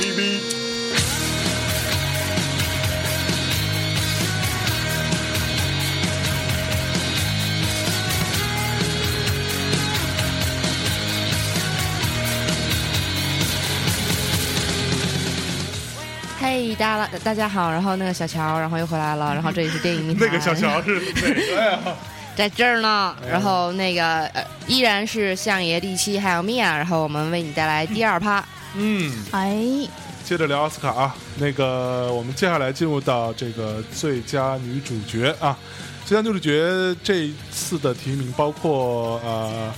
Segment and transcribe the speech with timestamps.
[0.00, 0.40] ，VV。
[16.38, 21.78] 嘿，大家大家好，然后那个小乔，然后又回来了，然后这里是电影 密那个小乔是 哪个呀？
[22.36, 28.44] 在这儿呢，然后那个呃依然是相爷第七，还有米娅，然后我们为你带来第二趴。
[28.76, 29.88] 嗯，哎，
[30.24, 35.56] 接着聊奥斯卡啊，那个我们接下来进入到这个最佳女主角啊，
[36.04, 39.72] 最佳女主角这一次的提名包括呃。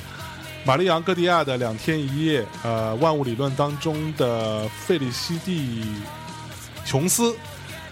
[0.64, 5.82] 玛丽昂·戈迪亚的《两天一夜》，呃，《万物理论》当中的费利西蒂·
[6.84, 7.34] 琼斯，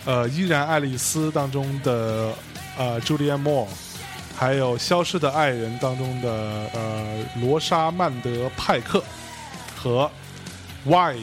[0.05, 2.35] 呃，《依然爱丽丝》当中的
[2.77, 3.69] 呃朱莉安·莫尔，
[4.37, 6.29] 还有《消失的爱人》当中的
[6.75, 9.03] 呃罗莎曼德·派克
[9.75, 10.05] 和
[10.87, 11.17] 《Wide》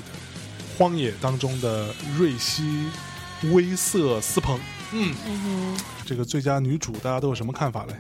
[0.78, 2.88] 荒野当中的瑞希·
[3.54, 4.60] 威瑟斯彭。
[4.92, 7.94] 嗯，嗯这个最佳女主大家都有什么看法嘞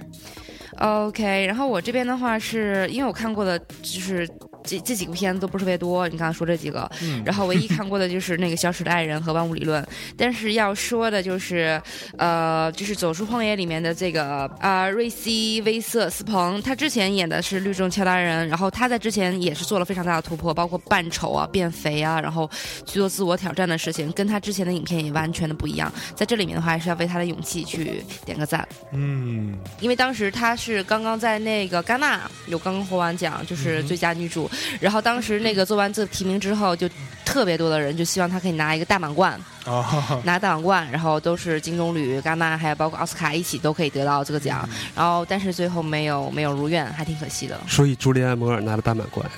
[0.77, 4.27] ？，OK，然后我这边的话是因为我看过的就是
[4.63, 9.83] 这这几部片子都不是特别多，你刚刚说这几个，嗯然后唯一看过的就是那个《消失的爱人》和《万物理论》，
[10.17, 11.81] 但是要说的就是，
[12.17, 22.49] 呃，就是《走出荒野》里面的这个啊、瑞希·威瑟斯彭，他之前演的是律政俏达人，然后他在之前也是做了非常大的突破，包括扮丑啊、变肥啊，然后
[22.85, 25.91] 去做自我挑战的事情，跟他之前的影片也完全的不一样。
[26.15, 28.67] 在这里面的话，还是要为他的勇气去点个赞。
[28.91, 34.49] 嗯因为当时他是刚刚在那个戛纳有刚刚获完奖，就是最佳女主。
[34.79, 36.89] 然后当时那个做完这提名之后，就
[37.25, 39.33] 特别多的人就希望他可以拿一个大满贯，
[39.65, 44.67] 啊，哈哈拿大满贯，然后都是金棕榈、戛纳还有包括奥斯卡一起都可以得到这个奖。
[44.95, 47.59] 然后但是最后没有没有如愿，还挺可惜的。
[47.67, 49.29] 所以朱莉安·摩尔拿了大满贯。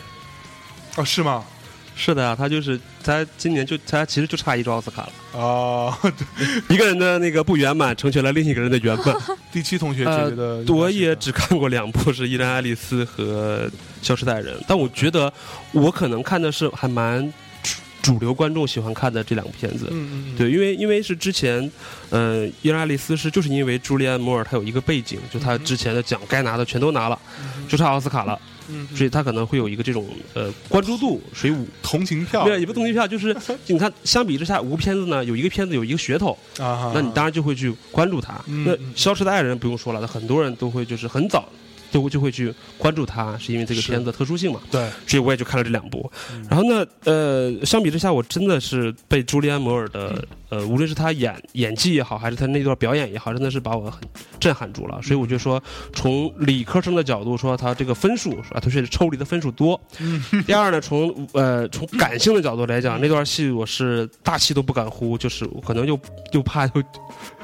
[0.96, 1.44] 哦，是吗？
[1.96, 5.98] 是的啊，他就是他今年就他其实就差一周奥斯卡了， 啊，
[6.70, 9.16] 一个人的那个不圆满成全了另一个人的圆满。
[9.52, 13.66] 第七同学觉呃得我也只看过两部，是《伊兰爱丽丝》和
[14.06, 15.32] 《消失的爱人》，但我觉得
[15.72, 17.24] 我可能看的是还蛮
[17.64, 19.88] 主主流观众喜欢看的这两部片子。
[19.90, 21.72] 嗯嗯嗯，对，因为因为是之前，
[22.12, 27.18] 呃，伊兰爱丽丝是就是因为朱莉安·摩尔她有一个背景，就她之前的奖该拿的全都拿了，
[27.68, 31.68] 就差奥斯卡了，嗯，嗯所以他可能会有一个这种呃关注度水舞。
[31.82, 33.36] 同情票对，也不同情票，就是
[33.68, 38.44] 你看，相比之下，五个片子呢，有一个片子有一个噱头，啊，那你当然就会去关注它。
[38.48, 41.48] 那《消失的爱人》不用说了，那很多人都会就是很早
[41.92, 44.60] 就会就会去关注它，是因为这个片子的特殊性嘛。
[44.72, 46.12] 对，所以我也就看了这两部。
[46.34, 50.26] 嗯然后呢，呃，相比之下，我真的是被朱莉安·摩尔的，
[50.56, 54.00] 呃，无论是他演演技也好，还是他那段表演也好，真的是把我很
[54.40, 55.02] 震撼住了。
[55.02, 55.62] 所以我就说，
[55.94, 59.80] 从理科生的角度说，他这个分数啊，他是抽离的分数多。
[60.48, 66.00] 第二呢，从呃从感性的角度来讲，那段戏我是大气都不敢呼，就是可能又
[66.32, 66.84] 又怕又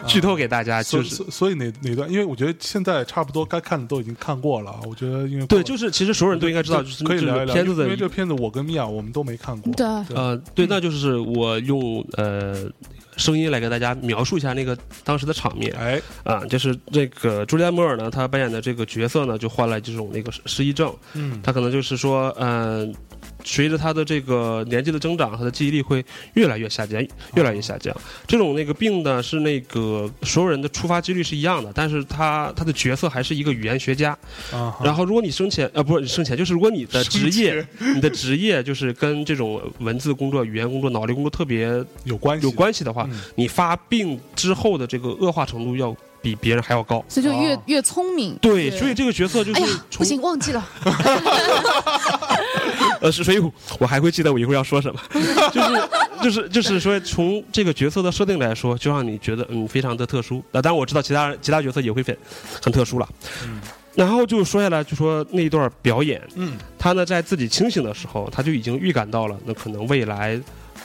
[0.07, 1.15] 剧透给大家，所以就是。
[1.15, 2.09] 所以所以哪哪段？
[2.09, 9.85] 因为我觉得现在差不多该看的都已经看过了，我觉得因为对，就是其实所有人都应该知道，就是这可以聊一聊，个片子的因为这片子我跟米娅我们都没看过，对，
[10.15, 12.69] 呃，对，那就是我用呃
[13.17, 15.73] 声音来给大家描述一下那个当时的场面。
[15.73, 22.93] 哎，啊，就是这个朱莉安·摩尔呢，她扮演的这个角色呢，就患了这种那个失失忆症，嗯，她可能就是说，嗯、
[23.43, 26.03] 随着他的这个年纪的增长，他的记忆力会
[26.33, 27.01] 越来越下降，
[27.35, 27.95] 越来越下降。
[28.27, 34.17] 这种那个病呢，是那个所有人的触发几率是一样的，但是他他的角色还是一个语言学家。
[34.51, 37.65] 啊，然后，如果你生前呃不是生前，就是如果你的职业
[37.95, 47.03] 你的职业就是跟这种文字工作、语言工作、脑力工作特别有关系，有关系的话，嗯你发病之后的这个恶化程度要比别人还要高。
[47.07, 48.35] 所以就越、哦越聪明。
[48.41, 50.67] 对，所以这个角色就是哎呀，不行，忘记了。
[53.01, 54.99] 呃，是所以我我还会记得我一会儿要说什么，
[55.51, 55.89] 就是
[56.23, 60.43] 就是就是说从这个角色的设定来说，就让你觉得嗯非常的特殊。
[60.51, 62.15] 那、当然我知道其他其他角色也会很
[62.63, 63.09] 很特殊了。
[63.43, 63.59] 嗯
[63.93, 70.39] 然后就说下来，就说那一段表演，嗯他呢在自己清醒的时候，他就已经预感到了，那可能未来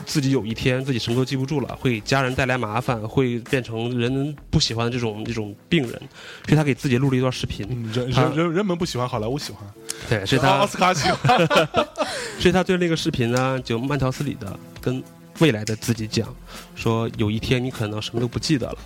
[0.05, 5.93] 自己有一天自己什么都记不住了，会给家人带来麻烦，会变成人不喜欢的这种这种病人，
[6.45, 7.67] 所以他给自己录了一段视频。
[7.71, 9.63] 嗯，人人人人们不喜欢，好莱坞喜欢，
[10.09, 11.47] 对，所以他奥斯卡喜欢，
[12.39, 15.03] 所以他对那个视频呢，就慢条斯理的跟
[15.39, 16.29] 未来的自己讲，
[16.75, 18.79] 说有一天你可能什么都不记得了。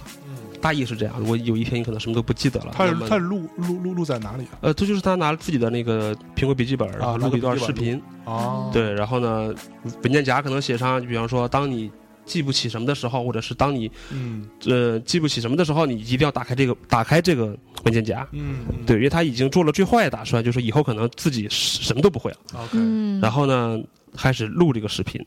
[0.60, 4.58] 大意是这样，如果有一天你可能什么都不记得了，他是他是录录录录在哪里啊？
[4.62, 9.54] 呃，这就是他拿自己的那个苹果笔记本，然后啊录了一段视频，哦，对，然后呢，
[10.02, 11.90] 文件夹可能写上，比方说，当你
[12.24, 18.26] 记不起什么的时候，或者是当你嗯呃记不起什么的时候，你一定要打开这个打开这个文件夹。
[18.32, 22.36] 嗯，嗯对，因为他已经做了最坏的打算，就是以后可能自己什么都不会了。
[22.54, 23.80] ，OK，嗯，然后呢，
[24.16, 25.24] 开始录这个视频。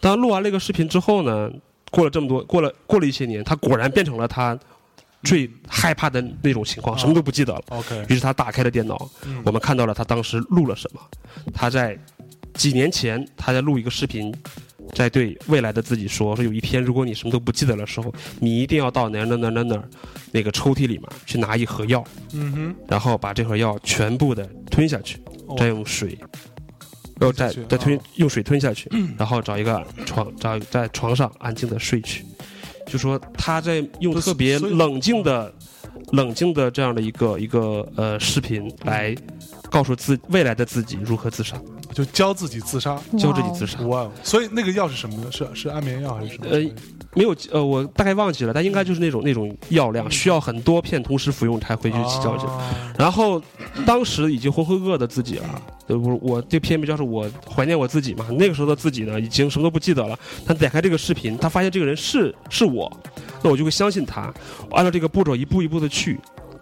[0.00, 1.50] 当录完这个视频之后呢，
[1.90, 4.58] 过了这么多，过了过了一些年，他果然变成了他
[5.24, 7.62] 最害怕的那种情况，什么都不记得了。
[7.70, 9.42] OK，于是他打开了电脑，嗯。
[9.44, 11.00] 我们看到了他当时录了什么。
[11.52, 11.98] 他在
[12.54, 14.32] 几年前，他在录一个视频，
[14.94, 19.88] 在对未来的自己说：说有一天，如果你什么都不记得的时候，你一定要到哪儿哪儿哪儿哪儿哪儿
[20.30, 25.56] 那个抽屉里面去拿一盒药，嗯哼，然后把这盒药全部的吞下去，哦。
[25.58, 26.16] 再用水，
[27.18, 28.00] 然后再再吞哦。
[28.16, 32.24] 用水吞下去， 然后找一个床找在床上安静的睡去。
[32.86, 35.52] 就说他在用特别冷静的、
[36.12, 39.14] 冷静的这样的一个一个呃视频来
[39.70, 41.56] 告诉自未来的自己如何自杀，
[41.92, 43.00] 就教自己自杀。
[43.18, 43.80] 教自己自杀。
[43.86, 45.32] 哇哦，所以那个药是什么呢？
[45.32, 46.46] 是是安眠药还是什么？
[46.50, 46.60] 呃
[47.14, 52.48] 没有呃，我大概忘记了，但应该就是那种那种药量，需要很多片同时服用才会去起效劲。
[52.48, 52.60] 啊
[52.96, 53.42] 然后
[53.84, 58.24] 当时已经浑浑噩的自己了，呃，我我这篇名叫是我怀念我自己嘛。
[58.38, 60.18] 那个时候的自己呢，已经什么都不记得了。
[60.46, 62.90] 他点开这个视频，他发现这个人是是我，
[63.42, 64.32] 那我就会相信他。
[64.70, 66.18] 我按照这个步骤一步一步的去。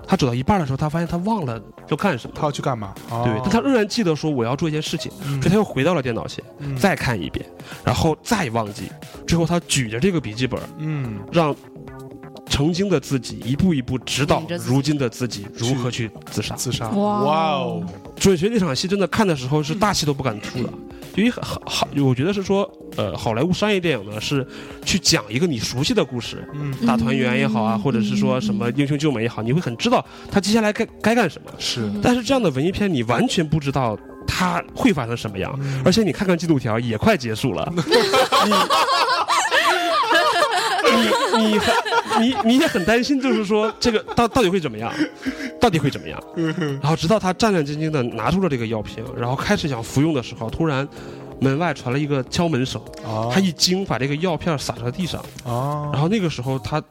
[0.07, 2.35] 他走到一半的时候，他发现他忘了要干什么。
[2.37, 2.95] 他要去干嘛？
[3.11, 7.45] 哦对，但他仍然记得说我要做一件事情，嗯所以他又回到了电脑前，嗯再看一遍，
[7.85, 8.91] 然后再忘记，
[9.27, 11.55] 最后他举着这个笔记本，嗯让
[12.49, 16.55] 曾经的自己一步一步指导如今的自己如何去自杀。
[16.55, 16.89] 自杀。
[16.91, 17.83] 哇哇哦，
[18.17, 20.69] 准学那场戏真的看的时候是大气都不敢出的，
[21.17, 24.47] 因为好好，我觉得是说，呃，好莱坞商业电影呢是
[24.85, 27.81] 去讲一个你熟悉的故事，嗯，大团圆也好啊，嗯。
[27.81, 31.51] 或者是说什么英雄救美也好，你会很知道他接下来该该干什么。
[31.59, 37.73] 是，但是这样的文艺片，你完全不知道它会发生什么样，而且你看看进度条也快结束了，
[40.85, 41.59] 你你
[42.21, 44.93] 你你也很担心，就是说这个到到底会怎么样，
[45.61, 46.23] 到底会怎么样？
[46.81, 50.87] 然后直到他战战兢兢的拿出了这个药瓶，然后开始想服用的时候，突然
[51.41, 56.83] 门外传来一个敲门声，啊他一惊，把这个药片撒在地上，啊然后那个时候他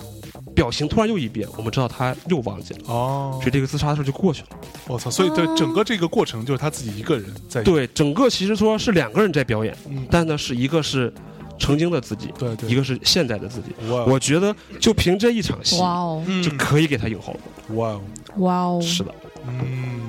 [0.54, 4.48] 表情突然又一变，我们知道他又忘记了，哦所以，这个自杀的事就过去了。
[4.88, 5.10] 我操！
[5.10, 11.14] 所以这整个这个过程就是他自己一个人在对，整个其实说是两个人在表演，嗯但呢是一个是
[11.62, 13.68] 曾经的自己，对对，一个是现在的自己。
[13.90, 16.42] 哇我觉得就凭这一场戏哇哦，嗯。
[16.44, 17.76] 就可以给他影后了。
[17.76, 18.02] 哇哦，
[18.38, 19.14] 哇哦，是的，
[19.48, 20.02] 嗯，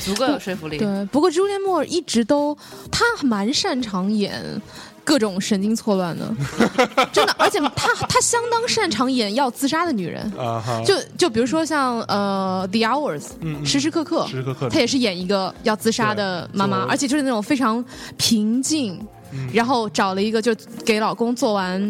[0.00, 0.78] 足够有说服力。
[0.78, 2.56] 对，不过朱莉莫尔一直都
[2.90, 4.40] 他蛮擅长演
[5.04, 6.34] 各种神经错乱的，
[7.12, 10.22] 真的，而且他他相当擅长演要自杀的女人。
[10.38, 13.66] 啊哈，就就比如说像呃《The Hours》嗯嗯。
[13.66, 14.68] 时时刻刻时，时刻刻。
[14.70, 17.84] 她也是演一个要自杀的妈妈，而且就是那种非常
[18.16, 18.98] 平静，
[19.34, 20.54] 嗯然后找了一个就
[20.84, 21.80] 给老公做完，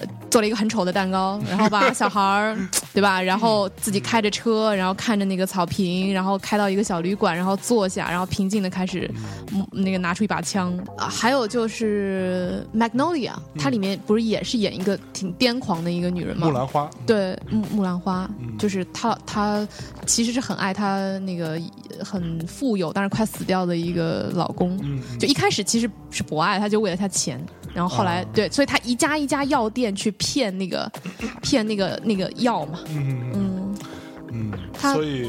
[0.00, 2.56] 呃做了一个很丑的蛋糕， 然后把小孩儿，
[2.92, 3.20] 对吧？
[3.20, 9.10] 然后自己开着车，然后看着那个草坪，然后开到一个小旅馆，然后坐下，然后平静的开始，
[9.52, 11.08] 嗯那个拿出一把枪啊。
[11.08, 16.46] 还有就是《Magnolia》，它里面不是也是演一个挺癫狂的一个女人吗？
[16.46, 19.66] 木兰花，对，木木兰花，嗯就是她，她
[20.04, 21.58] 其实是很爱她那个
[22.04, 24.78] 很富有但是快死掉的一个老公。
[25.18, 27.40] 就一开始其实是不爱她，就为了他钱，
[27.74, 28.26] 然后后来、哦。
[28.34, 30.90] 对，所以他一家一家药店去骗那个
[31.42, 33.30] 骗那个那个药嘛，嗯。
[33.32, 33.32] 嗯。
[33.34, 35.28] 嗯，嗯，他所以。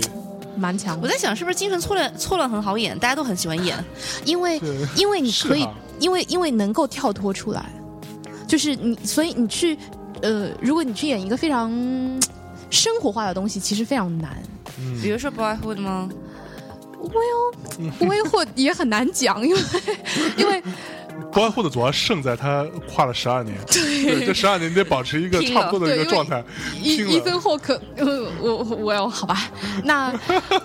[0.57, 0.99] 蛮强。
[1.01, 3.81] 我在想，是不是精神错乱错乱很好演，大家都很喜欢演。
[4.25, 4.59] 因为
[4.97, 5.65] 因为你可以
[6.01, 7.65] 因为因为能够跳脱出来，
[8.45, 9.77] 就是你，所以你去
[10.21, 11.71] 呃，如果你去演一个非常
[12.69, 14.35] 生活化的东西，其实非常难。
[14.77, 15.01] 嗯。
[15.01, 16.09] 比如说《Boyhood》吗？
[18.01, 19.61] 微货也很难讲，因为
[20.35, 20.61] 因为
[21.31, 26.43] 不外乎的主要胜在他跨了十二年， 对，这十二年你得保持一个差不多的一个状态，
[26.81, 27.11] 伊拼了。
[27.11, 29.49] 伊森霍克，呃，我我要好吧，
[29.83, 30.11] 那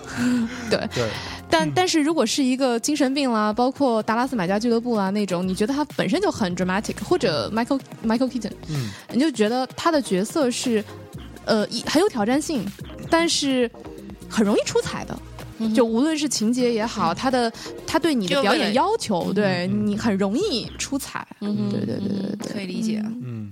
[0.69, 1.09] 对，对，
[1.49, 8.89] 但但是如果是一个精神病啦，包括达拉斯买家俱乐部啊那种，你觉得他本身就很 dramatic，或者 Michael Michael Keaton，嗯。
[9.13, 10.83] 你就觉得他的角色是
[11.45, 12.65] 呃一很有挑战性，
[13.09, 13.69] 但是
[14.27, 15.17] 很容易出彩的。
[15.73, 17.51] 就无论是情节也好，他的
[17.87, 19.87] 他对你的表演要求，对嗯。
[19.87, 21.25] 你很容易出彩。
[21.41, 21.69] 嗯哼。
[21.69, 23.01] 对对对对对，可以理解。
[23.05, 23.51] 嗯，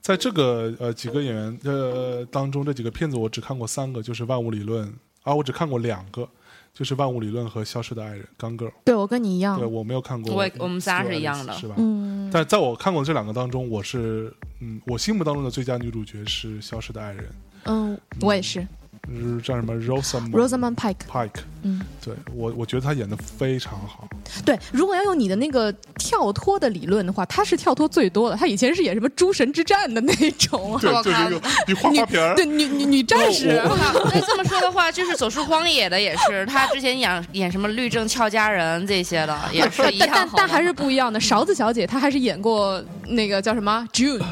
[0.00, 4.86] 在这个呃几个演员呃当中，这几个片子我只看过三个，就是《万物理论》
[5.22, 6.28] 啊，我只看过两个，
[6.72, 9.58] 就是《万物理论》和《消失的爱人》刚 girl，对我跟你一样。
[9.58, 10.34] 对，我没有看过。
[10.34, 11.52] 我我们仨是一样的。
[11.54, 11.74] 是吧？
[11.76, 17.24] 嗯，但在我看过的这两个当中，我是嗯，我心目当中的最佳女主角是《消失的爱人》。
[17.64, 18.66] 嗯，我也是，
[19.14, 24.08] 是叫什么 Rosamund Rosamund Pike，Pike，嗯，对我我觉得他演的非常好。
[24.44, 28.36] 对，如果要用你的那个跳脱的理论的话，他是跳脱最多的。
[28.36, 33.50] 他以前是演什么诸神之战的那种啊， 对我，靠就是一个一花花瓶儿对，女女女战士。
[33.50, 41.20] 哦我靠，那这么说的话，就是《走出荒野》的也是，他之前演演什么律政俏佳人这些的，也是一但样但但还是不一样的。
[41.20, 44.22] 勺子小姐她还是演过那个叫什么 June，、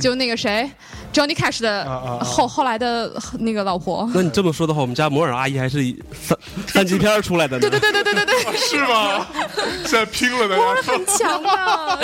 [0.00, 0.70] 就那个谁
[1.12, 4.08] Johnny Cash 的啊啊啊后后来的那个老婆。
[4.14, 5.78] 那你这么说的话，我们家摩尔阿姨还是
[6.12, 7.60] 三 三级片出来的呢。
[7.60, 9.26] 对对对，对对对对对，是吗？
[9.86, 10.96] 现在拼了，大家说。
[10.98, 11.98] 很强的。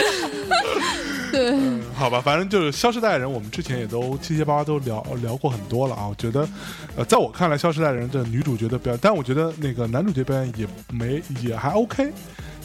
[1.33, 1.52] 对，
[1.97, 6.07] 好吧，反正就是《消失的爱人》，我们之前也都七七八八都聊聊过很多了啊。
[6.07, 6.49] 我觉得，
[6.97, 12.12] 呃，在我看来，《消失的爱人》的女主角的表演，但我觉得那个男主角表演也没也还 OK，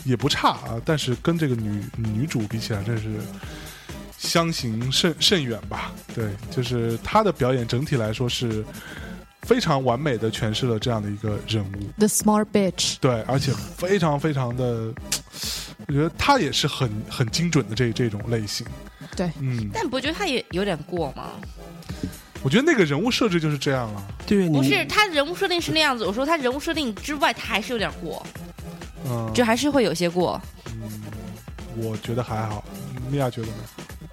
[0.04, 0.80] 也不差啊。
[0.86, 3.10] 但是跟这个女女主比起来，真是
[4.20, 5.94] 相形甚甚远吧？
[6.14, 8.64] 对，就是他的表演整体来说是
[9.44, 11.90] 非常完美的诠释了这样的一个人物。
[11.98, 14.94] The Smart Bitch，对，而且非常非常的，
[15.88, 18.68] 我觉得他也是很很精准的这这种类型。
[19.16, 21.32] 对，嗯，但你不觉得他也有点过吗？
[22.44, 24.04] 我觉得那个人物设置就是这样啊。
[24.28, 28.26] 对不是，他人物设定是那样子，我说他人物设定之外，他还是有点过，
[29.06, 30.40] 嗯，就还是会有些过。
[31.78, 32.64] 我觉得还好。
[33.10, 33.54] 米娅觉得呢？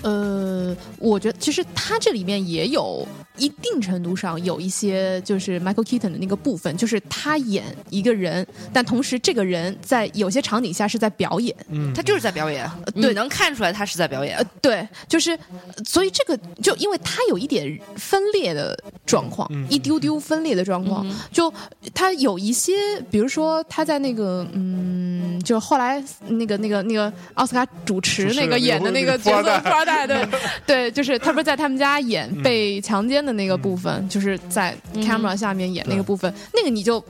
[0.07, 3.05] 呃，我觉得其实他这里面也有
[3.37, 11.57] 一定程度上有一些就是 Michael Keaton 的那个部分，就是他演一个人，但同时这个人在有些场景下是在表演。
[11.71, 13.13] 嗯，他就是在表演，对。
[13.15, 14.37] 能看出来他是在表演。
[14.37, 21.53] 呃。，对，就是，呃所以这个就因为他有一点分裂的状况，一丢丢分裂的状况，就
[21.95, 22.75] 他有一些，
[23.11, 30.26] 比如说他在那个，嗯，就后来那个那个那个奥斯卡主持那个演的那个角色富二代对
[30.67, 37.03] 对，就是他不是在他们家演嗯被强奸的那个部分，就是在 camera 下面演那个部分，那个你就。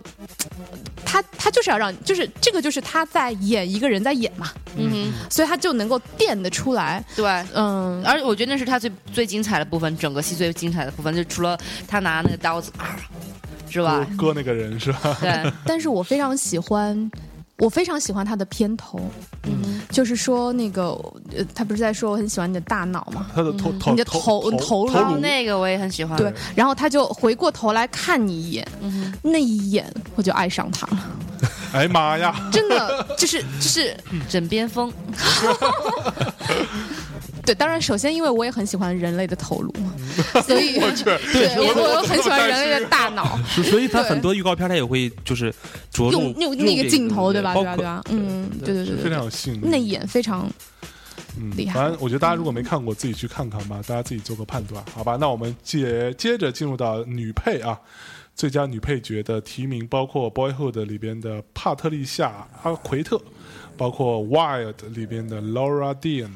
[1.09, 7.25] 他他就是要让，就是这个就是他在演一个人在演嘛，嗯所以他就能够垫得出来，对。
[7.55, 12.99] 嗯，而且我觉得那是他最最精彩的部分，整个戏最精彩的部分，就除了他拿那个刀子，啊、
[13.71, 14.05] 是吧？
[14.19, 15.16] 割那个人是吧？
[15.23, 17.09] 对，但是我非常喜欢，
[17.59, 19.01] 我非常喜欢他的片头，
[19.45, 19.81] 嗯。
[19.91, 20.83] 就是说那个
[21.35, 25.17] 呃，他不是在说我很喜欢你的大脑嘛，他的头头你的头头头颅头，颅。
[25.17, 26.19] 那个我也很喜欢。
[26.19, 31.03] 对，然后他就回过头来看你一眼，嗯那一眼我就爱上他了，
[31.73, 32.49] 哎呀妈呀！
[32.53, 33.97] 真的就是就是，
[34.29, 34.93] 枕边风，
[37.47, 39.93] 对，当然首先因为我也很喜欢人类的头颅嘛，
[40.43, 45.50] 所以我去，对我我我很喜欢人类的大脑， 所所以他很多预告片他也会就是
[45.91, 47.55] 着重用那那个镜头对吧？
[47.55, 47.76] 对吧？
[47.76, 48.03] 对吧？
[48.11, 49.69] 嗯，对对对非对对，常有吸引力。
[49.71, 50.50] 那一眼非常
[51.38, 55.17] 嗯厉害反正我觉得大家如果没看过，自己去看看吧，大家自己做个判断，好吧？
[55.21, 57.79] 那我们接接着进入到女配啊，
[58.35, 63.21] 最佳女配角的提名包括《Boyhood》里边的帕特丽夏·阿奎特，
[63.76, 66.29] 包括《Wild》里边的 Laura Dean，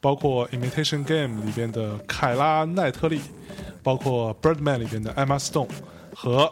[0.00, 3.20] 包括《Imitation Game》里边的凯拉·奈特利，
[3.82, 5.68] 包括《Birdman》里边的 Emma Stone
[6.14, 6.50] 和。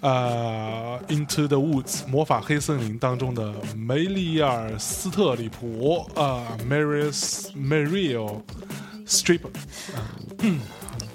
[0.00, 8.42] 呃，《Into the Woods》魔法黑森林当中的梅丽尔·斯特里普，呃，Marius Mariel
[9.06, 9.48] Stripper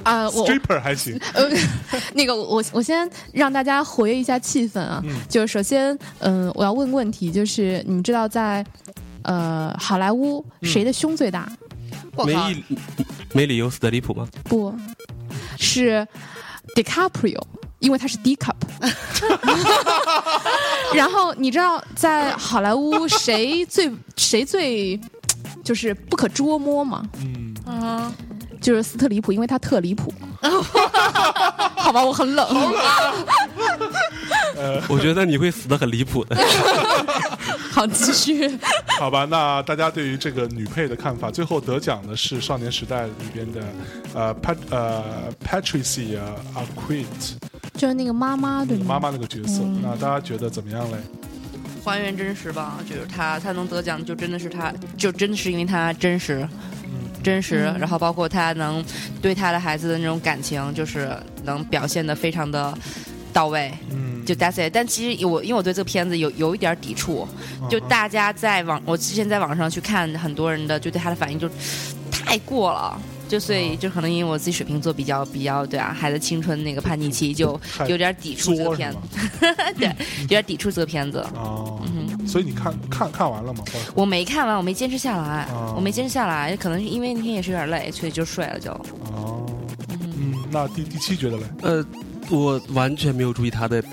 [0.03, 1.47] 啊，我 Stripper 还行， 呃，
[2.15, 8.65] 那个我我先让大家活跃一下气氛啊，就是首先，嗯、我要问个问题，就是你们知道在
[9.21, 11.49] 呃好莱坞谁的胸最大？
[12.25, 12.63] 没理
[13.33, 14.27] 没理由死的离谱吗？
[14.45, 14.73] 不
[15.57, 16.05] 是
[16.75, 17.41] DiCaprio，
[17.79, 18.55] 因为他是 D cup。
[20.93, 24.99] 然后你知道在好莱坞谁最谁最
[25.63, 27.03] 就是不可捉摸吗？
[27.19, 28.11] 嗯，啊，
[28.59, 30.11] 就是斯特里普，因为他特离谱。
[30.41, 32.47] 好吧，我很冷。
[34.87, 36.35] 我觉得你会死的很离谱的。
[37.81, 38.59] 好，继续。
[38.99, 43.61] 好吧，那大家对于这个女配的看法，最后得奖的是《少年时代》里边的
[44.13, 45.03] 呃 Pat 呃
[45.43, 46.19] Patricia
[46.53, 47.33] Arquette
[47.73, 48.85] 就是那个妈妈对吗？
[48.87, 50.97] 妈妈那个角色，那大家觉得怎么样嘞？
[51.83, 56.47] 还原真实吧，就是她，她能得奖，就真的是她，就真的是因为她真实。
[57.23, 58.83] 真实，嗯然后包括他能
[59.21, 61.11] 对他的孩子的那种感情，就是
[61.43, 62.75] 能表现的非常的
[63.31, 63.71] 到位。
[63.91, 64.71] 嗯，就 that's it。
[64.73, 67.27] 但其实我因为我对这个片子有有一点抵触，
[67.69, 71.49] 就嗯大家在网我之前在网上去看很多人的就对他的反应就
[72.11, 72.99] 太过了。
[73.27, 77.57] 就所以就可能因为我自己水瓶座比较比较对啊，孩子青春那个叛逆期就
[77.87, 78.97] 有点抵触这个片子，？
[79.79, 79.87] 对，
[80.23, 81.25] 有点抵触这个片子。
[81.35, 83.63] 哦，嗯所以你看看看完了吗？
[83.95, 88.69] 我没看完，我没坚持下来，哦我没坚持下来，可能是因为那天也是有点累，所以就睡了就。
[89.13, 89.45] 哦，
[90.01, 91.43] 嗯，那第第七觉得嘞？
[91.61, 91.85] 呃，
[92.29, 93.83] 我完全没有注意他的。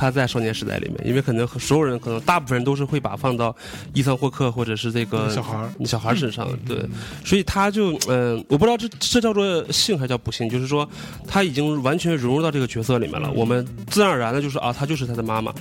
[0.00, 3.54] 他在《少年时代》里面，因为可能所有人可能大部分人都是会把放到
[3.92, 5.70] 伊桑霍克或者是这个小孩儿。
[5.84, 6.78] 小孩儿身上，对，
[7.24, 10.88] 所以他就嗯、我不知道这这叫做幸还叫不幸，就是说
[11.26, 15.52] 他已经完全融入到这个角色里面了，我们自然而然的就是啊，他就是他的妈妈，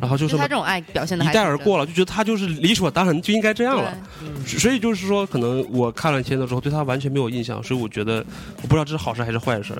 [0.00, 3.96] 然后就就是他这种爱表现的一带而过了，就觉得他就是理所当然就应该这样了。
[4.44, 8.24] 所以就是说，可能我看了片子之后，对他完全没有印象，所以我觉得
[8.60, 9.72] 我不知道这是好事还是坏事。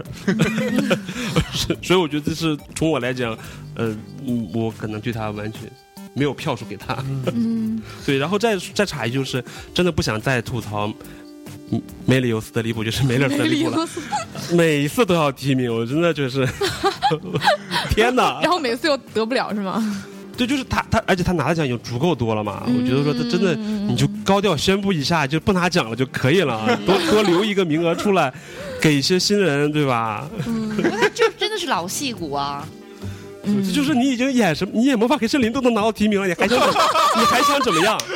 [1.53, 3.37] 是 所以我觉得这是从我来讲，
[3.89, 3.97] 呃，
[4.27, 5.63] 嗯我可能对他完全
[6.15, 6.97] 没有票数给他。
[7.35, 10.87] 嗯， 对，然后再再插一句，就是真的不想再吐槽。
[11.71, 13.89] 嗯梅里尤斯的离谱就是梅勒斯的离谱了，
[14.53, 16.47] 每一次都要提名，我真的就是，
[17.89, 18.41] 天哪！
[18.43, 19.83] 然后每次又得不了是吗？
[20.37, 22.63] 对，就是他，他，而且他拿的奖已经足够多了嘛。
[22.67, 28.33] 我觉得说他真的，你就高调宣布一下，就不拿奖了就可以了啊，多多留一个名额出来，
[28.81, 30.29] 给一些新人，对吧？
[30.77, 32.69] 不过他就真的是老戏骨啊！
[33.45, 36.75] 这就是你已经演什么，你演魔法黑森林都能拿到提名了，你还想怎么
[37.19, 37.99] 你还想怎么样？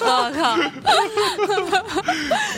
[0.00, 0.56] 我靠，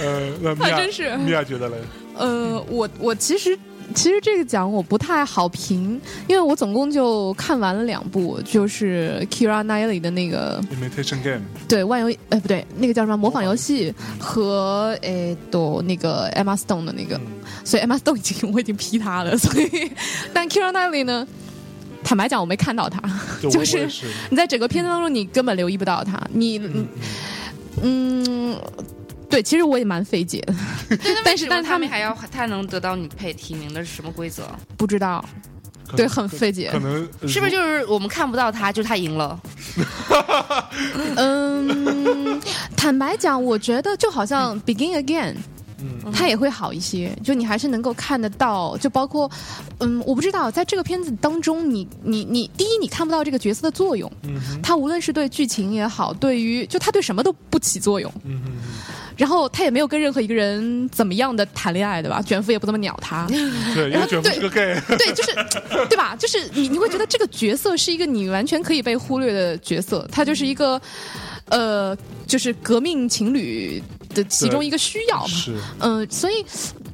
[0.01, 1.77] 呃，那米娅还真是米娅觉得嘞，
[2.17, 3.59] 呃，我我其实
[3.95, 17.21] 其实这个奖我不太好评，因为我总共就看完了两部，就是 Kira Knightley 的那个 Imitation Game，对万游呃不对，那个叫什么模仿游戏和诶都那个 Emma Stone 的那个，
[17.65, 19.91] 所以 Emma Stone 已经我已经批他了，所以
[20.33, 21.27] 但 Kira Knightley 呢，
[22.05, 23.01] 坦白讲我没看到他，
[23.51, 23.89] 就是
[24.31, 26.87] 你在整个片子当中你根本留意不到他，你嗯
[27.83, 28.57] 嗯。
[29.31, 30.55] 对，其实我也蛮费解的，
[31.25, 34.43] 但是但是他们还要他能得到女配提名的是什么规则？
[34.77, 35.25] 不知道，
[35.97, 36.71] 对，很费解。
[36.73, 36.79] 可。
[36.81, 39.41] 能呃是不是就是我们看不到他，就是他赢了？
[41.17, 42.41] 嗯，
[42.77, 45.37] 坦白讲，我觉得就好像 Begin Again，
[45.81, 46.11] 嗯。
[46.13, 49.31] 它也会好一些，就你还是能够看得到，就包括，
[49.79, 58.51] 嗯，我不知道在这个片子当中你，你你第一你看不到这个角色的作用，嗯他无论是对剧情也好，对于就他对什么都不起作用，嗯哼
[59.21, 62.23] 然后他也没有跟任何一个人怎么样的谈恋爱，对吧？
[62.23, 65.35] 卷福也不怎么鸟他，嗯，对，因为然后卷福是个 gay， 对，就是，
[65.91, 66.17] 对吧？
[66.17, 70.81] 就是你你会觉得这个角色是一个你完全可以被忽略的角色，他就是一个，
[71.51, 71.95] 呃，
[72.27, 73.83] 就是革命情侣
[74.15, 75.29] 的其中一个需要嘛。
[75.29, 76.43] 是呃、所以，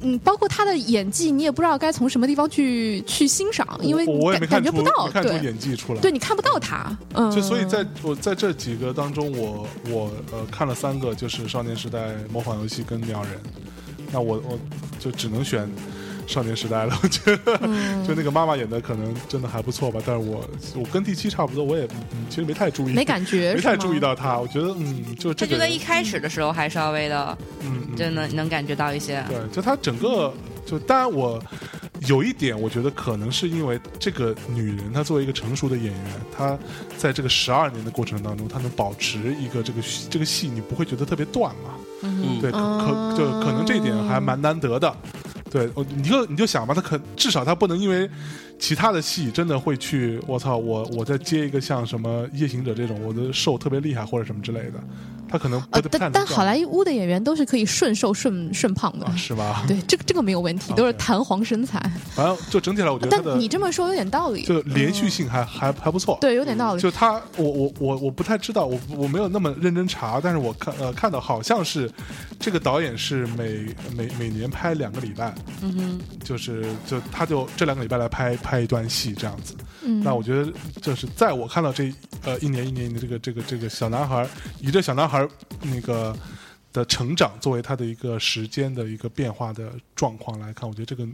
[0.01, 11.99] 嗯，包括他的演技，你也不知道该从什么地方去去欣赏，因为我感没看出感觉不到，没看出对，演技出来，对你看不到他，嗯，就所以在我在这几个当中，我我呃看了三个，就是《少年时代》
[12.31, 13.33] 模仿游戏跟《鸟人》，
[14.11, 14.59] 那我我
[14.99, 15.65] 就只能选
[16.27, 16.97] 《少年时代》了。
[17.01, 17.57] 我觉得、
[18.05, 24.37] 就那个妈妈演的可能真的还不错吧，但是我我跟第七差不多，我也嗯其实没太注意，没感觉，没太注意到她。
[24.37, 29.23] 我觉得嗯，就这就在一开始的时候还稍微的，嗯嗯就能能感觉到一些。
[29.27, 30.33] 对，就她整个
[30.65, 31.41] 就当然我
[32.07, 36.03] 有一点，我觉得可能是因为这个女人，她作为一个成熟的演员，
[36.37, 36.57] 她
[36.97, 41.71] 在这个十二年的过程当中，她能保持一个这个这个戏，你不会觉得特别断嘛？
[42.03, 44.95] 嗯对，可哦可就可能这一点还蛮难得的。
[45.49, 48.09] 对，我你就你就想吧，他可至少他不能因为
[48.59, 54.73] 其他的戏真的会去，我操，我我再接一个像什么夜行者这种，我的瘦特别厉害或者什么之类的，
[55.29, 59.63] 他可能不但但好莱坞的演员都是可以顺瘦顺顺胖的啊，，是吧？
[59.67, 61.79] 对，这个这个没有问题，都是弹簧身材。
[62.15, 66.17] 反正就整体来，我觉得但你这么说有点道理，就连续性还、还还不错。
[66.19, 66.81] 对，有点道理。
[66.81, 71.89] 就他，我我我我不太知道，我我没有那么认真查，但是我看呃看到好像是
[72.39, 79.53] 这个导演是每每每年拍两个礼拜，嗯哼，就是就他就这两个礼拜来拍拍一段戏这样子。
[79.83, 84.25] 嗯，那我觉得就是在我看到这呃一年一年的这个这个这个小男孩，
[84.61, 85.27] 以这小男孩
[85.61, 86.15] 那个
[86.71, 91.05] 的成长作为他的一个时间的一个变化的状况来看，我觉得这个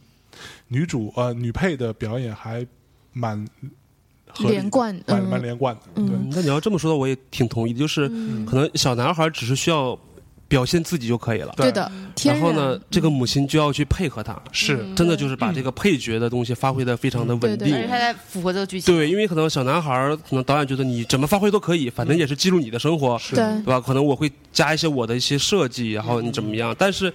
[0.68, 2.66] 女主呃女配的表演还
[3.12, 3.44] 蛮
[4.40, 5.82] 连贯，蛮嗯蛮连贯的。
[5.96, 9.98] 嗯对，那你要这么说的，我也挺同意的，就是嗯可能小男孩只是需要
[10.54, 11.92] 表现自己就可以了，对的，
[12.24, 17.88] 然然后呢，这个母亲就要去配合他，是真的就是把这个配角的东西发挥的非常的稳定而且。
[17.88, 18.96] 他在符合这个剧情。
[18.96, 23.82] 对，因为可能小男孩儿，可能导演觉得你怎么发挥都可以，反正也是记录你的生活，是对对吧？
[23.82, 26.76] 可能我会加一些我的一些设计，然后你怎么样？
[26.78, 27.12] 但是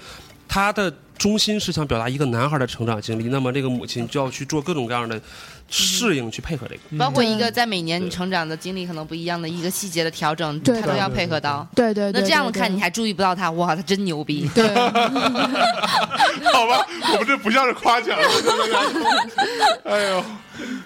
[0.49, 5.21] 他的中心是想表达一个男孩的成长经历，那么这个母亲就要去做各种各样的
[5.69, 6.81] 适应去配合这个。
[6.99, 11.67] 包括一个在每年你成长的经历可能不一样的一个细节的调整，他都要配合到。
[11.75, 14.49] 对对对，那这样子看你还注意不到他，哇，他真牛逼！
[14.55, 14.67] 对，
[16.53, 18.19] 好吧，我们这不像是夸奖，
[19.85, 20.25] 哎呦，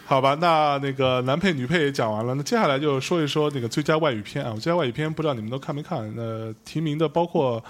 [0.05, 6.13] 好吧，那那个男配女配也讲完了，那接下来就说一说那个最佳外语片啊，最佳外语片不知道你们都看没看？
[6.17, 7.63] 那提名的包括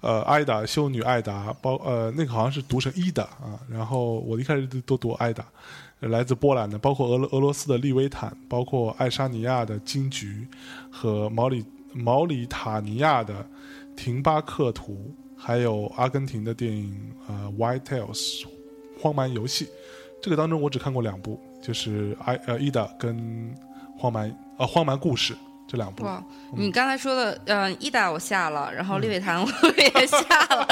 [0.00, 5.44] 呃艾达修女艾达，包呃那个好像是读成伊达啊，然后我一开始都都读艾达。
[6.00, 10.46] 来自波兰的，包括俄罗俄罗斯的利维坦，包括爱沙尼亚的金桔
[10.90, 13.46] 和毛里毛里塔尼亚的
[13.94, 18.42] 廷巴克图，还有阿根廷的电影呃《White Tales》
[18.98, 19.68] 荒蛮游戏。
[20.22, 23.54] 这个当中我只看过两部，就是艾呃伊达跟
[23.98, 25.36] 荒蛮呃荒蛮故事
[25.66, 26.04] 这两部。
[26.04, 26.22] 哇，
[26.56, 30.66] 你刚才说的，呃，伊达我下了，然后嗯利维坦我也下了，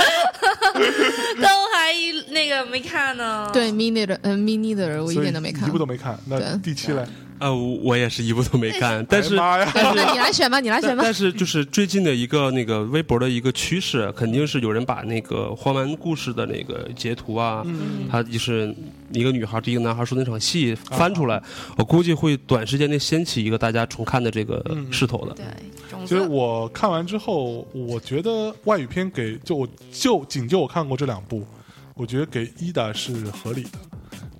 [1.43, 1.93] 都还
[2.33, 3.49] 那个没看呢。
[3.53, 5.79] 对 me neither，嗯 me neither，我一点都没看一部。
[5.79, 6.19] 都没看。
[6.27, 7.05] 那对第七嘞？
[7.41, 11.03] 呃，我也是一部都没看，但是哎呀妈呀，那你来选吧，你来选吧。
[11.03, 18.75] 但但是就是最近的一个那个微博的一个趋势，肯定是有人把那个荒蛮故事的那个截图啊，嗯他就是
[19.13, 21.43] 一个女孩对一个男孩说那场戏翻出来，
[21.77, 25.35] 我估计会短时间内掀起一个大家重看的这个嗯势头的。
[25.35, 25.45] 对，
[25.91, 31.47] 种其实我看完之后，我觉得外语片给就我就仅就我看过这两部，
[31.95, 33.79] 我觉得给伊达是合理的。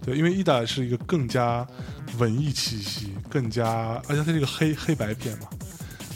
[0.09, 1.67] 对，因为伊达是一个更加
[2.19, 5.49] 文艺气息，更加而且它是一个黑黑白片嘛，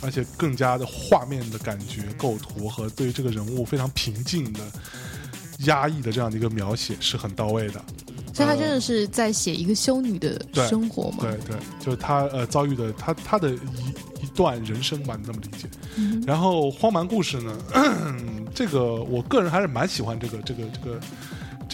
[0.01, 4.61] 而且更加的画面的感觉、构图和对于这个人物非常平静的、
[5.67, 7.85] 压抑的这样的一个描写是很到位的。
[8.35, 11.19] 所以他真的是在写一个修女的生活嘛？
[11.21, 15.69] 对对，就是他呃遭遇的他他的一一段人生吧，你这么理解。
[15.97, 17.55] 嗯然后荒蛮故事呢，
[18.55, 21.01] 这个我个人还是蛮喜欢这个这个这个这个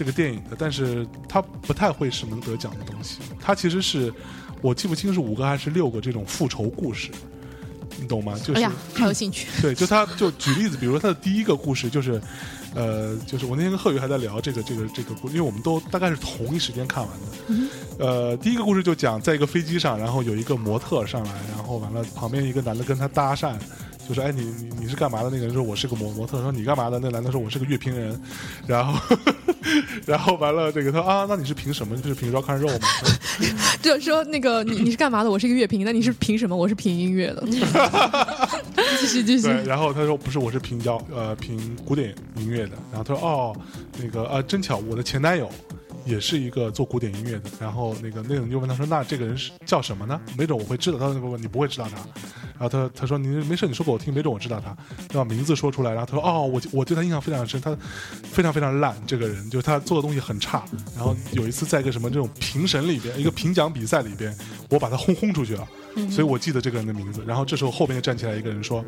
[0.04, 3.18] 电影的，但是它不太会是能得奖的东西。
[3.40, 4.12] 它其实是
[4.60, 7.10] 我记不清是五个还是六个这种复仇故事，
[8.00, 8.38] 你懂吗？
[8.38, 9.46] 就是、哎呀，好有兴趣。
[9.62, 12.20] 对，就他就举例子，比如说他的第一个故事就是，
[12.74, 17.26] 呃，就是我那天跟贺宇还在聊这个这个这个故，因为我们都大概是同一时间看完的。
[17.98, 23.56] 呃，第一个故事就讲在一个飞机上，然后有一个模特上来，然后完了旁边一个男的跟他搭讪。
[24.08, 25.30] 就说哎你你你是干嘛的？
[25.30, 26.40] 那个人说我是个模模特。
[26.40, 26.98] 说你干嘛的？
[26.98, 28.18] 那男的说我是个乐评人。
[28.66, 29.16] 然后
[30.06, 31.96] 然后完了这个他说啊那你是凭什么？
[31.98, 32.88] 就是凭 rock and roll 嘛。
[33.82, 35.30] 就说那个你你是干嘛的？
[35.30, 36.56] 我是一个乐评，那你是凭什么？
[36.56, 37.44] 我是凭音乐的。
[39.00, 39.42] 继续继续。
[39.46, 42.72] 对，然后他说不是，我是评摇呃评古典音乐的。
[42.90, 43.56] 然后他说哦，
[43.98, 45.50] 那个呃真巧，我的前男友
[46.04, 47.50] 也是一个做古典音乐的。
[47.60, 50.20] 然后那个那个人就问他说，那这个人是叫什么呢？
[50.36, 50.98] 没准我会知道。
[50.98, 51.96] 他说不不，你不会知道他。
[52.58, 54.76] 然后他他说你没事，你说给我听，没准我知道他。
[55.12, 55.92] 要把名字说出来。
[55.92, 57.76] 然后他说哦，我我对他印象非常深，他
[58.24, 60.64] 非常非常烂，这个人就是他做的东西很差。
[60.96, 64.36] 然后有一次在一个什么这种评审里边，一个评奖比赛里边，
[64.70, 65.68] 我把他轰轰出去了。
[66.10, 67.24] 所以我记得这个人的名字。
[67.26, 68.84] 然后这时候后边就站起来一个人说：“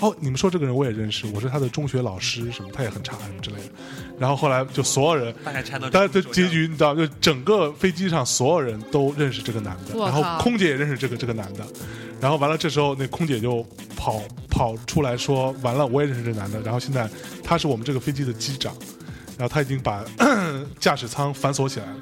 [0.00, 3.70] 哦，你们说这个人我也认识，我是他的中学老师，什么他也很差什么之类的。”
[4.18, 11.64] 然后后来就所有人，大概猜到大家的结局你知道，就整个飞机上所有人都认识这个男的，然后空姐也认识这个这个男的。
[12.20, 16.58] 然后完了，这时候那空姐就跑跑出来说：“完了，我也认识这男的。
[16.62, 17.06] 然后现在
[17.42, 18.72] 他是我们这个飞机的机长，
[19.36, 20.02] 然后他已经把
[20.80, 21.94] 驾驶舱反锁起来了。”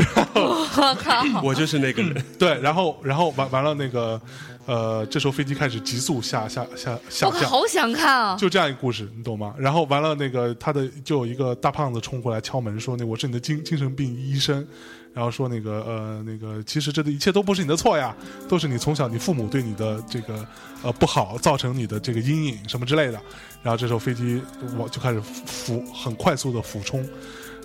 [0.34, 2.24] 我靠，我就是那个人。
[2.38, 4.18] 对，然后然后完完了那个，
[4.66, 8.36] 呃，这时候飞机开始急速下下下下降，好想看啊！
[8.36, 9.54] 就这样一个故事，你懂吗？
[9.58, 14.66] 然后完了那个他的就有一个大胖子冲过来敲门说：“那我是你的精精神病医生。”
[15.12, 18.14] 然后说那个呃那个其实这个一切都不是你的错呀，
[18.48, 20.46] 都是你从小你父母对你的这个
[20.84, 23.20] 呃不好造成你的这个阴影什么之类的。
[23.60, 24.40] 然后这时候飞机
[24.78, 27.04] 我就开始俯很快速的俯冲，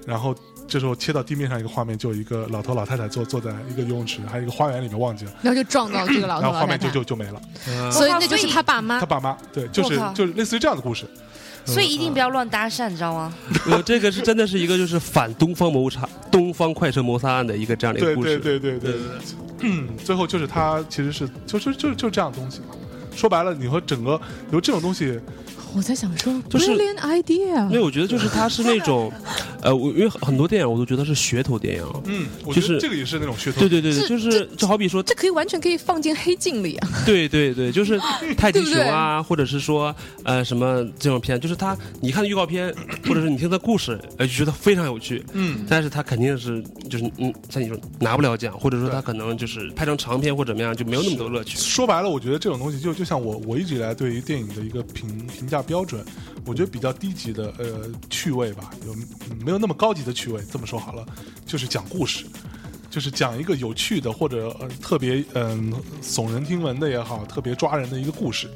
[0.07, 0.35] 然后
[0.67, 7.41] 这时候切到地面上一个画面，就有一个老头老太太坐坐在一个游泳池，还有一个花园里面忘记了，然后就撞到这个老头老太然后画面就，就就没了。
[7.91, 9.05] 所以那就是他爸妈他。
[9.05, 11.05] 爸妈对，就是就是类似于这样的故事。
[11.67, 13.33] 所以一定不要乱搭讪，你知道吗？
[13.67, 18.37] 呃，这个是真的是一个就是反东方谋杀、 东方快车谋杀案的一个这样的一个故事。
[18.37, 19.01] 对对对对，
[19.61, 22.75] 嗯，最后就是他其实是就是就是就这样的东西嘛。
[23.15, 24.19] 说白了，你和整个
[24.51, 25.19] 有这种东西，
[25.75, 29.11] 我在想说就是 brilliant idea，因为我觉得就是它是那种，
[29.61, 31.83] 呃，我因为很多电影我都觉得是噱头电影。
[32.05, 33.59] 嗯，就是这个也是那种噱头。
[33.59, 36.87] 对对对对，就是就好比说，这可以完全可以放进黑镜里啊。
[37.05, 37.99] 对对对，就是
[38.37, 42.73] 泰迪熊啊，或者是说呃什么这种片，就是它你看预告片，
[43.05, 51.57] 或者是你听它故事，呃就觉得非常有趣，嗯，但是它肯定是就是嗯，像你说拿不了奖，或者说对它可能就是拍成长片或者怎么样，就没有那么多乐趣。
[51.57, 56.05] 说白了，我觉得这种东西就就像我我一直以来对于电影的一个评评价标准，
[56.45, 58.95] 我觉得比较低级的呃趣味吧，有
[59.43, 60.43] 没有那么高级的趣味？
[60.51, 61.05] 这么说好了，
[61.45, 62.25] 就是讲故事。
[62.87, 68.49] 就是讲一个有趣的或者、呃、特别嗯、耸人听闻的也好，特别抓人的一个故事，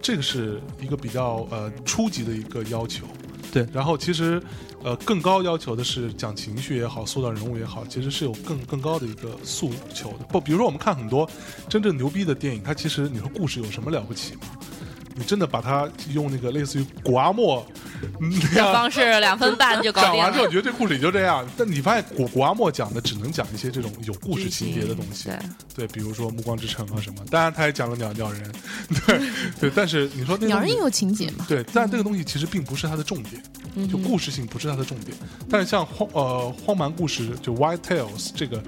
[0.00, 3.04] 这个是一个比较呃初级的一个要求。
[3.52, 4.42] 对然后其实
[4.82, 10.24] 呃更高要求的是讲情绪也好，塑造人物也好，其实是有更更高的一个诉求的。
[10.30, 11.28] 不，比如说我们看很多
[11.68, 14.40] 真正牛逼的电影，它其实你说故事有什么了不起吗？
[15.14, 17.64] 你真的把它用那个类似于古阿莫
[18.20, 20.54] 嗯那样方式两分半就搞定讲完之后，了你。
[20.54, 21.46] 觉得这故事也就这样。
[21.56, 25.38] 但你发现古古阿莫讲的只能讲一些这种有故事情节的东西，对，
[25.76, 27.24] 对，比如说《暮光之城》啊什么。
[27.30, 28.52] 当然，他也讲了鸟鸟人，
[29.06, 29.20] 对
[29.60, 29.72] 对。
[29.74, 31.46] 但是你说那鸟人也有情节嘛？
[31.48, 33.42] 对，但这个东西其实并不是它的重点，
[33.74, 35.16] 嗯就故事性不是它的重点。
[35.48, 38.62] 但是像荒呃荒蛮故事，就 White Tales 这个，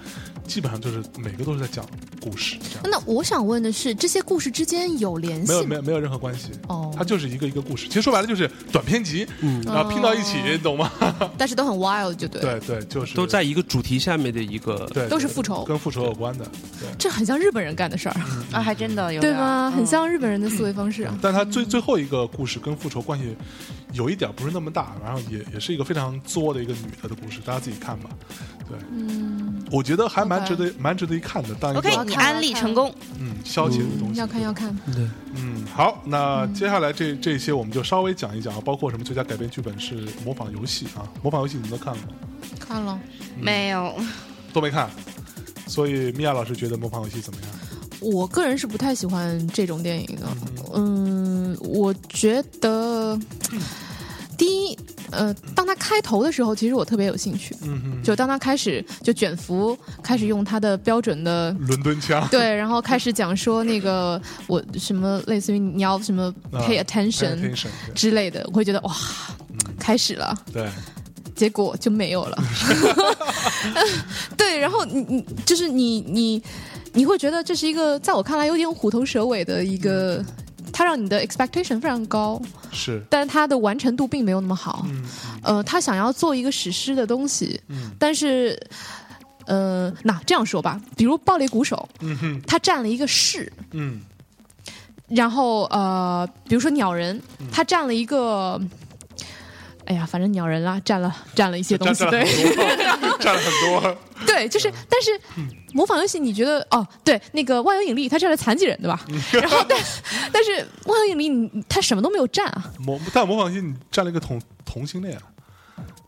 [0.47, 1.85] 基本上就是每个都是在讲
[2.21, 5.59] 故事，这样那我想问的是，这些故事之间有联系吗？
[5.59, 6.51] 没有没有没有任何关系。
[6.69, 7.87] 哦它就是一个一个故事。
[7.89, 10.91] 其实说白了就是短篇集，嗯然后拼到一起，你懂吗？
[11.37, 12.41] 但是都很 wild，就对。
[12.41, 16.45] 对对，就是都在一个主题下面的一个对，都是复仇跟复仇有关的。
[16.81, 18.17] 对，这很像日本人干的事儿，
[18.53, 19.71] 啊，还真的有点对吗？
[19.71, 21.19] 嗯很像日本人的思维方式啊。
[21.21, 23.37] 但他最最后一个故事跟复仇关系
[23.93, 28.09] 有一点不是那么大，然后也也是一个非常作的一个女的的故事，大家自己看吧。
[28.69, 31.55] 对，嗯，我觉得还蛮值得蛮值得一看的。
[31.55, 32.93] 当一个 OK，你安利成功。
[33.19, 34.19] 嗯消遣的东西。
[34.21, 34.77] 要看要看。
[34.95, 42.09] 对嗯，好，那接下来这这些我们就稍微讲一讲啊，包括什么最佳改编剧本是模仿游戏啊，模仿游戏你们都看了吗？
[42.59, 42.99] 看了，
[43.41, 43.95] 没有，
[44.53, 44.91] 都没看，
[45.67, 47.51] 所以米娅老师觉得模仿游戏怎么样？
[48.01, 50.27] 我个人是不太喜欢这种电影的。
[50.75, 53.19] 嗯，我觉得
[54.37, 54.79] 第一，
[55.11, 57.57] 呃，当他开头的时候，其实我特别有兴趣。
[57.63, 67.55] 嗯哼，就当他开始就卷福开始用他的标准的伦敦腔，对，然后开始讲说那个我什么类似于你要什么啊 pay attention
[67.95, 68.95] 之类的，我会觉得哇，
[69.79, 70.69] 开始了，对，
[71.35, 72.39] 结果就没有了。
[74.37, 76.43] 对，然后你你就是你你
[76.93, 80.25] 你会觉得这是一个在我看来有点虎头蛇尾的一个，
[80.77, 82.39] 它让你的 expectation 非常高，
[82.71, 84.85] 是，但是它的完成度并没有那么好。
[84.91, 85.03] 嗯
[85.43, 87.93] 呃，他想要做一个史诗的东西，嗯。
[87.99, 88.61] 但是。
[89.47, 94.01] 呃，那这样说吧，比如《暴裂鼓手》，嗯哼，他占了一个市，嗯。
[95.07, 98.61] 然后呃，比如说鸟人，他占了一个，
[99.87, 102.25] 哎呀，反正鸟人啦，占了占了一些东西，对，
[103.19, 103.97] 占了很多，
[104.27, 105.19] 对，就是，但是
[105.73, 109.01] 模仿游戏，你觉得哦，对，那个万有引力他占了残疾人，对吧？
[109.33, 109.79] 然后但
[110.33, 115.17] 但是万有引力你他什么都没有占啊，模但模仿游戏你占了一个同同性恋，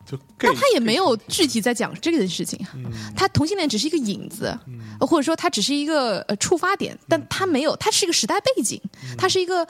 [0.05, 4.57] 就 gay，那他也没有具体在讲这个事情啊，嗯他同性恋只是一个影子，
[4.99, 9.65] 或者说他只是一个呃触发点，但他没有，他是一个时代背景，嗯它是一个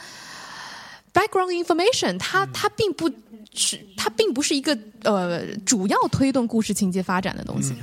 [1.14, 2.50] background information，它嗯。
[2.54, 3.10] 它并不
[3.54, 7.74] 是它并不是一个呃主要推动故事情节发展的东西。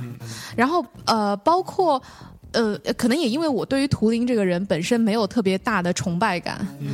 [0.55, 2.01] 然后呃，包括
[2.53, 6.87] 呃，可能也因为我对于图灵这个人本身没有特别大的崇拜感，嗯。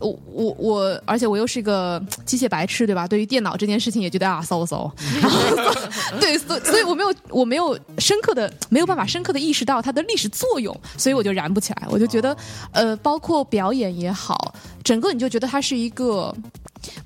[0.00, 3.06] 我我我，而且我又是个机械白痴，对吧？
[3.06, 4.90] 对于电脑这件事情也觉得啊，搜搜，
[5.22, 5.40] 然后
[6.20, 12.36] 对，所所以我没有我没有深刻的没有办法深刻的意识到它的历史作用，所以我就燃不起来，我就觉得
[12.72, 16.34] 呃，包括表演也好，整个你就觉得它是一个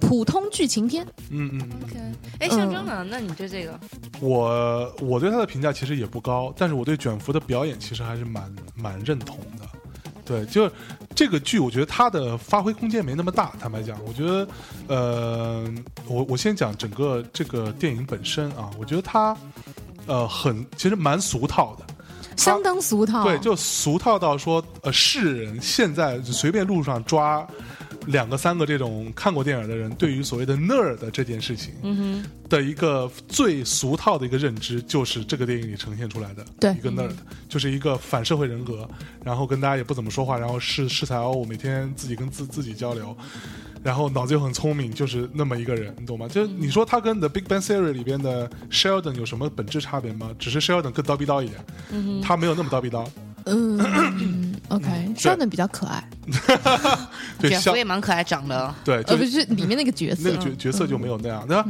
[0.01, 1.97] 普通剧情片，嗯嗯 OK，。
[2.39, 3.05] 哎，象征呢？
[3.09, 3.79] 那你对这个
[4.21, 9.67] 我我对他的评价其实也不高，但是我对卷福的表演其实还是蛮蛮认同的。
[10.25, 10.71] 对，就
[11.15, 13.53] 这个剧，我觉得它的发挥空间没那么大。
[13.59, 14.47] 坦白讲，我觉得，
[14.87, 15.65] 呃，
[16.07, 19.35] 我我先讲整个这个电影本身啊，我觉得它，
[20.07, 21.87] 呃，很其实蛮俗套的。
[22.37, 23.25] 相当俗套。
[23.25, 27.47] 对，就俗套到说，呃，世人现在随便路上抓
[28.09, 37.13] 两个、三个这种看过电影的人，对于所谓的 nerd 的这件事情，嗯的一个最俗套的一个认知，就是这个电影里呈现出来的对一个 nerd，
[37.49, 38.89] 就是一个反社会人格，
[39.25, 43.17] 然后跟大家也不怎么说话，然后是恃才傲物，每天自己跟自自己交流。
[43.81, 46.27] 然后脑子又很聪明，就是那么一个人，你懂吗？
[46.27, 50.35] 就你说他跟《The Big Bang Theory》里边的 Sheldon 有什么本质差别吗？
[50.37, 53.07] 只是 Sheldon 更叨逼叨一点，嗯他没有那么叨逼叨。
[53.51, 56.09] 嗯，OK，肖恩比较可爱，
[57.39, 58.75] 对，像卷福也蛮可爱长的。
[58.85, 61.47] 对，就是不是里面那个角色那个角角色就没有那样。
[61.49, 61.65] 那、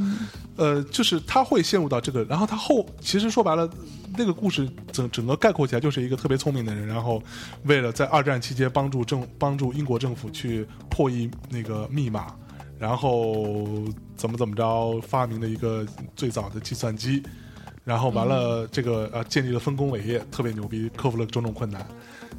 [0.57, 3.69] 呃，就是他会陷入到这个，然后他后其实说白了，
[4.17, 7.23] 那个故事整整个概括起来就是一个特别聪明的人，然后
[7.64, 12.35] 为了在二战期间帮助政帮助英国政府去破译那个密码，
[12.79, 13.67] 然后
[14.17, 15.87] 怎么怎么着发明了一个
[16.17, 17.23] 最早的计算机。
[17.88, 21.87] 然后完了，这个呃，建立了丰功伟业，特别牛逼，克服了种种困难。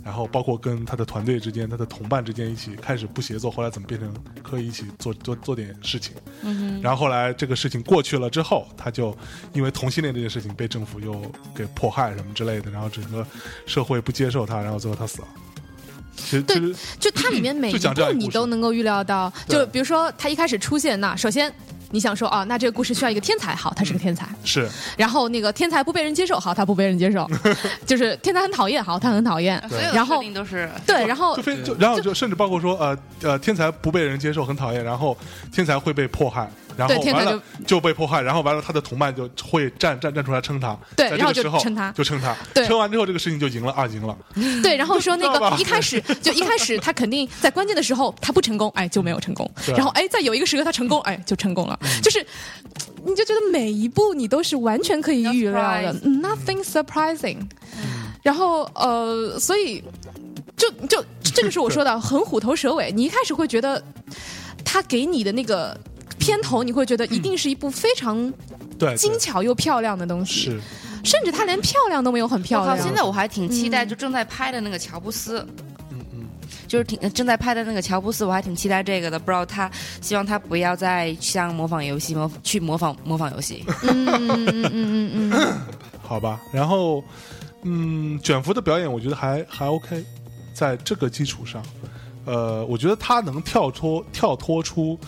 [0.05, 6.13] 然后包括跟他的团队之间、他的同伴之间一起开始不协作，后来怎么变成可以一起做做做点事情。
[6.43, 9.15] 嗯然后后来这个事情过去了之后，他就
[9.53, 11.19] 因为同性恋这件事情被政府又
[11.55, 13.25] 给迫害什么之类的，然后整个
[13.65, 15.27] 社会不接受他，然后最后他死了。
[16.15, 16.59] 其实，对
[16.99, 21.51] 就它里面每一步你都能够预料到，就比如说他一开始出现那，首先
[21.91, 24.27] 你想说啊，那这个故事需要一个天才，好，他是个天才。
[24.43, 27.27] 是然后那个天才不被人接受，好，他不被人接受，
[27.85, 29.59] 就是天才很讨厌，好，他很讨厌。
[29.69, 35.17] 所有的然后设定都是对，然后就非就然后就甚至包括说呃呃天才不被人接受很讨厌，然后
[35.51, 41.91] 天才会被迫害，然后对天才完了就被迫害，然后完了他的同伴就会站站站出来撑他，对然后就撑他。
[41.91, 42.65] 就撑他，对。
[42.65, 44.17] 撑完之后这个事情就赢了啊赢了，
[44.63, 52.01] 对，然后说那个 一开始就一开始他肯定在关键的时候他不成功，哎就没有成功，然后哎在有一个时刻他成功， 哎就成功了，嗯。
[52.01, 52.25] 就是
[53.05, 57.37] 你就觉得每一步你都是完全可以预料的，nothing surprising。
[58.23, 59.83] 然嗯后呃，所以
[60.55, 63.81] 就就这个是我说的很虎头蛇尾，你一开始会觉得
[64.63, 65.77] 他给你的那个。
[66.29, 68.31] 片头你会觉得一定是一部非常
[68.77, 70.61] 对，精巧又漂亮的东西，是
[71.03, 72.77] 甚至它连漂亮都没有很漂亮。
[72.79, 75.39] 现在我还挺期待，嗯就正在拍的那个乔布斯，
[75.91, 76.27] 嗯嗯
[76.67, 79.17] 就是挺正在拍的那个乔布斯，我还挺期待这个的。
[79.17, 79.69] 不知道他
[80.01, 83.65] 希望他不要再像模仿游戏模去模仿模仿游戏。
[83.83, 85.57] 嗯嗯嗯嗯嗯嗯，
[86.03, 87.03] 好吧，然后
[87.63, 90.05] 嗯卷福的表演我觉得还还 OK，
[90.53, 91.63] 在这个基础上，
[92.25, 94.99] 呃，我觉得他能跳脱跳脱出。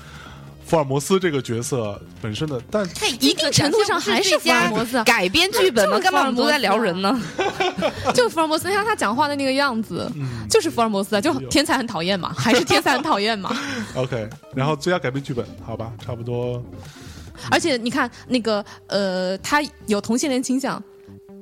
[0.65, 5.97] 福尔摩斯这个角色本身的，但他一定程度上还是福尔摩斯改编剧本吗？
[5.97, 7.21] 就是干嘛我们都在聊人呢？
[8.15, 13.55] 就福尔摩斯，你看他讲话的那个样子，嗯就是福尔摩斯啊，就天才很讨厌嘛，还是天才很讨厌嘛。
[13.95, 16.63] OK，然后最佳改编剧本，好吧，差不多，
[17.49, 20.81] 而且你看那个呃，他有同性恋倾向。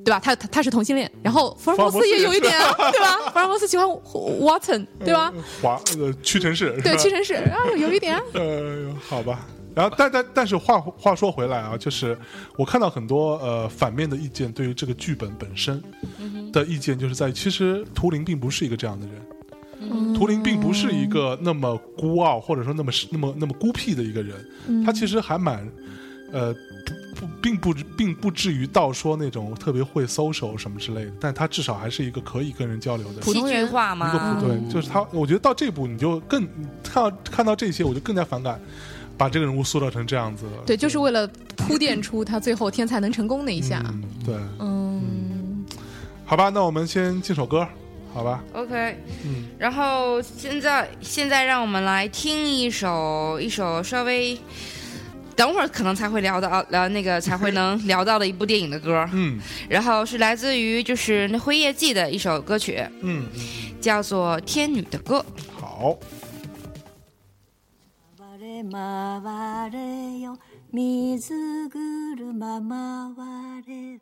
[0.03, 0.19] 对吧？
[0.19, 2.51] 他他他是同性恋，然后福尔摩斯也有一点，
[2.91, 3.17] 对吧？
[3.31, 5.31] 福尔摩斯喜欢 Watson，对吧？
[5.62, 8.19] 华呃屈臣氏，对，屈臣氏啊，有一点。
[8.33, 9.47] 呃，好吧。
[9.75, 12.17] 然后，但但但是话话说回来啊，就是
[12.57, 15.81] 我看到很多呃反面的意见，对于这个剧本本身
[16.51, 19.15] 的意见，就是在于其实图灵并不是一个这样的人，
[19.81, 24.35] 嗯图灵并不是一个那么孤傲或者说那么那么那么孤僻的一个人，
[24.67, 25.65] 嗯他其实还蛮
[26.33, 26.53] 呃
[27.19, 34.47] 不不并不并不至于到说那种特别会 social 什么之类的，但他至少还是一个可以跟人交流的普通人化一个吗普？
[34.47, 36.47] 对，就是他，我觉得到这步你就更
[36.82, 38.58] 看到看到这些，我就更加反感，
[39.17, 40.45] 把这个人物塑造成这样子。
[40.65, 41.27] 对，就是为了
[41.58, 43.84] 铺垫出他最后天才能成功那一下。
[43.86, 45.65] 嗯，对，嗯，
[46.25, 47.67] 好吧，那我们先进首歌，
[48.13, 54.39] 好吧？OK，嗯，然后现在现在让我们来听一首一首稍微。
[55.38, 63.26] 等会儿可能才会聊到聊那个才会能聊到的一部电影的歌，嗯然后是来自于就是那《辉夜姬》的一首歌曲，嗯，
[63.80, 65.18] 叫做《天女的歌》。
[65.61, 65.98] 好，
[68.16, 70.38] 回れ回れよ
[70.70, 71.35] 水車
[72.38, 72.54] 回
[73.66, 74.00] れ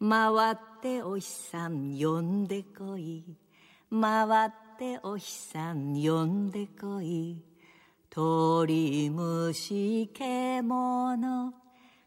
[0.00, 3.24] 回ってお日さん呼んでこい
[3.90, 7.42] 回ってお日さん呼んでこい
[8.15, 11.51] 鳥虫獣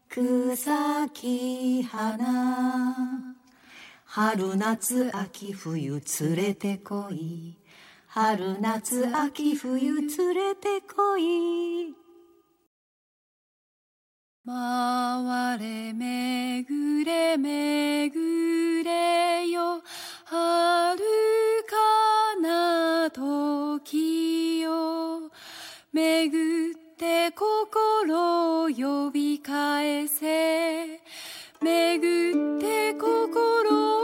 [0.07, 3.35] 草木花。
[4.05, 7.57] 春夏秋冬連れてこい。
[8.07, 11.93] 春夏秋冬連れてこい。
[14.45, 19.81] 回れ巡れ巡れよ。
[20.23, 20.97] 遥
[21.67, 24.26] かな時。
[25.97, 30.99] 巡って心を呼び返せ。
[31.59, 33.96] 巡って心を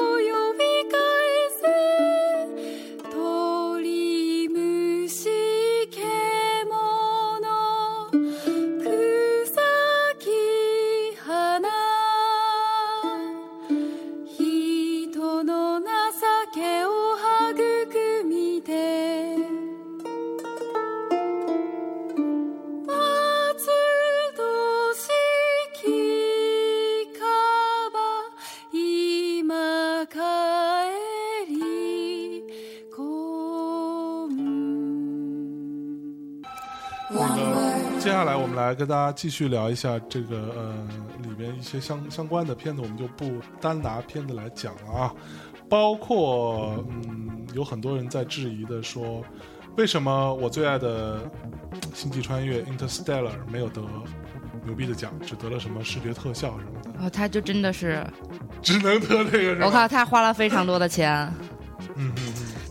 [38.74, 40.88] 跟大家继续聊一下这个呃
[41.22, 45.14] 里面一些相相关的片子，我们就不单拿片子来讲了啊，
[45.70, 49.24] 包括嗯有很多人在质疑的说，
[49.78, 51.20] 为什么我最爱的
[51.94, 53.82] 《星际穿越》Interstellar 没有得
[54.66, 58.06] 牛逼的奖，只得了什么视觉特效什么的，哦，他就真的是，
[58.62, 59.66] 只能得这个是吧？
[59.66, 61.32] 我靠，他花了非常多的钱。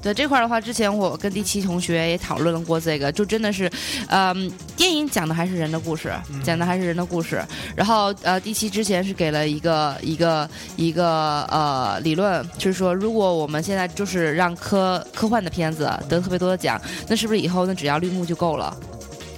[0.03, 3.71] 对这块的话，之前我跟第七同学也讨论了过这个，就真的是，
[4.09, 6.13] 嗯、电影讲的还是人的故事，
[6.43, 7.41] 讲的还是人的故事。
[7.77, 18.77] 然后呃，第七之前是给了一个一个一个呃理论，就是说，如果我们现在就是让科科幻的片子得特别多的奖，那是不是以后那只要绿幕就够了？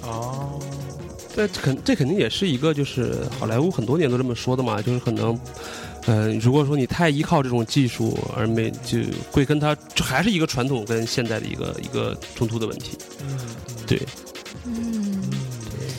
[0.01, 0.59] 哦，
[1.35, 5.39] 这肯这肯定也是一个，就是好莱坞很多年都这么说的嘛，就是可能，
[6.07, 8.99] 嗯、如果说你太依靠这种技术，而没就
[9.31, 12.97] 会跟它就还是一个传统跟现代的一个一个冲突的问题。
[13.21, 13.39] 嗯，
[13.87, 14.01] 对，
[14.65, 15.23] 嗯，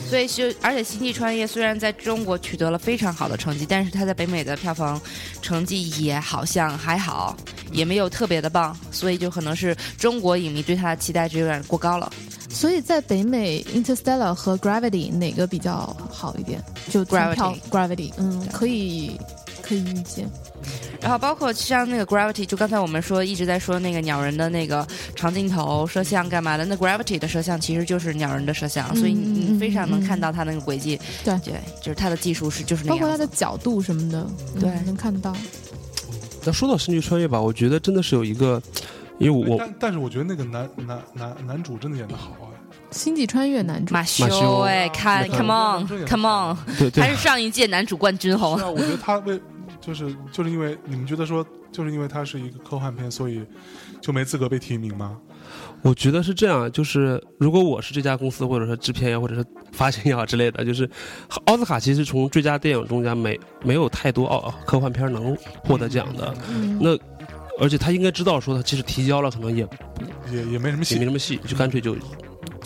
[0.09, 4.99] 所以就而且《星际穿越》虽然在中国取得了非常好的成绩，但是它在北美的票房
[5.41, 7.35] 成绩也好像还好，
[7.71, 12.11] 也没有特别的棒，所以就可能是中国影迷对它的期待值有点过高了。
[12.49, 16.63] 所以在北美，《Interstellar》和《Gravity》哪个比较好一点？
[16.89, 19.19] 就从 Gravity 票 Gravity，嗯，可以
[19.67, 20.29] 可以预见。
[21.01, 30.99] 然后包括像那个 Gravity，就刚才我们说一直在说那个鸟人的那个长镜头摄像干嘛的，那 Gravity 的摄像其实就是鸟人的摄像，所以嗯你嗯非常能嗯看到它那个轨迹。
[31.23, 33.17] 对对，就是它的技术是就是那包括它。
[33.17, 35.35] 的角度什么的，嗯对能看到。
[36.45, 38.61] 那说到《星际穿越》吧，我觉得真的是有一个，
[39.17, 42.53] 因为我但但是我觉得那个男男男男主真的演的好啊，
[42.91, 48.71] 星际穿越男主，马修修哎，看 Come on，Come on，对对他是上一届男主冠军哦。
[48.73, 49.39] 我觉得他为
[49.87, 53.41] 就是就是因为你们觉得说，就是因为它是一个科幻片，所以
[54.01, 55.17] 就没资格被提名吗？
[55.81, 60.89] 我觉得是这样，就是如果我是这家公司，或者说制片呀，或者是发行也好之类的，就是
[61.45, 65.33] 奥斯卡其实从最佳电影中间没没有太多奥科幻片能
[65.63, 66.97] 获得奖的，嗯，那
[67.57, 69.65] 而且他应该知道说他即使提交了，可能也
[70.29, 71.05] 也也没什么戏也没。
[71.05, 71.95] 什么戏，就干脆就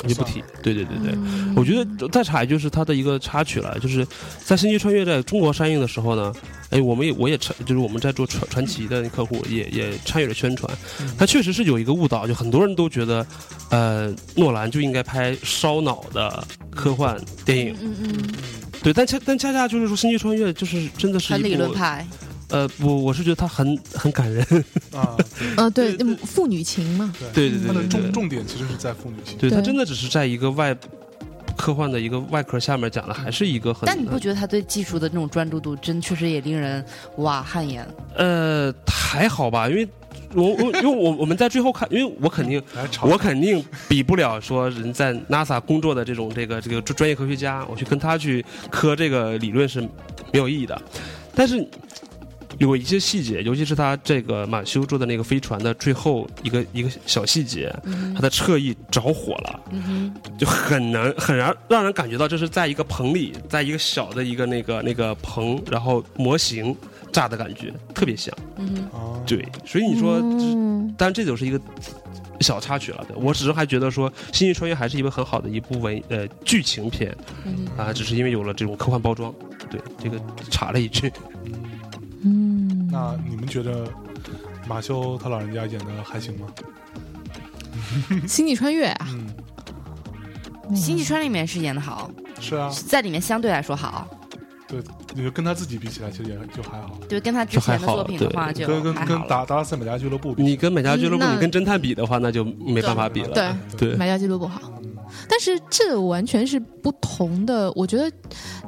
[0.07, 0.43] 也不提。
[0.61, 1.11] 对对对对。
[1.13, 1.53] 嗯。
[1.55, 4.05] 我觉得再插一句就是它的一个插曲了，就是
[4.43, 6.33] 在《星际穿越》在中国上映的时候呢，
[6.69, 10.71] 哎，我们也我也参，就是我们在做传传奇的客户也也参与了宣传，
[11.17, 13.25] 它确实是有一个误导，就很多人都觉得，
[13.69, 18.33] 呃，诺兰就应该拍烧脑的科幻电影，嗯嗯
[18.81, 22.05] 对，但恰但恰恰就是说《星际穿越》就是真的是很一部理论派，
[22.51, 24.45] 呃，我我是觉得他很很感人，
[24.93, 29.37] 啊，嗯，呃，对父女情嘛，对对对他的重重点其实是在父女情。
[29.37, 30.75] 对，他真的只是在一个外
[31.57, 36.83] 科幻的一个外壳下面讲的，还是一个很但你不觉得他对技术的那种专注度，真确实也令人
[37.17, 37.87] 哇汗颜？
[38.15, 39.87] 呃，还好吧，因为
[40.33, 42.61] 我我因为我我们在最后看，因为我肯定
[43.03, 50.81] 我肯定比不了说人在 NASA 工作的这种这个这个专业科学家，我去跟他去磕这个理论是没有意义的。
[51.33, 51.65] 但是
[52.57, 59.59] 有一些细节，尤其是他这个马修坐的那个飞船的最后一个一个小细节，嗯他的侧翼着火了。
[59.71, 66.75] 嗯，就很难很让让人感觉到这是在一个棚里，在一个小的一个那个那个棚，然后模型
[67.11, 68.35] 炸的感觉特别像。
[69.25, 71.59] 对，所以你说，就是嗯当然这就是一个
[72.41, 73.05] 小插曲了。
[73.07, 77.15] 对我只是还觉得说，《星际穿越》还是一个很好的一部文呃剧情片
[77.77, 79.33] 啊，只是因为有了这种科幻包装。
[79.69, 81.11] 对，这个插了一句。
[82.91, 83.87] 嗯，那你们觉得
[84.67, 86.47] 马修他老人家演的还行吗？
[88.27, 89.07] 星际穿越啊，
[90.75, 91.27] 星际穿越。
[91.27, 94.07] 里面是演的好，是啊，在里面相对来说好，
[94.67, 94.79] 对，
[95.13, 96.97] 你就跟他自己比起来，其实也就还好。
[97.09, 99.27] 对，跟他之前的作品的话就跟跟跟还好了。
[99.27, 103.29] 达达拉斯美家俱乐部比，你跟美家俱乐部，你跟侦探比的话，那就没办法比了。
[103.29, 103.51] 对。
[103.77, 103.95] 对。
[103.95, 104.61] 买家俱乐部好。
[104.83, 104.90] 嗯
[105.29, 108.11] 但是这完全是不同的，我觉得，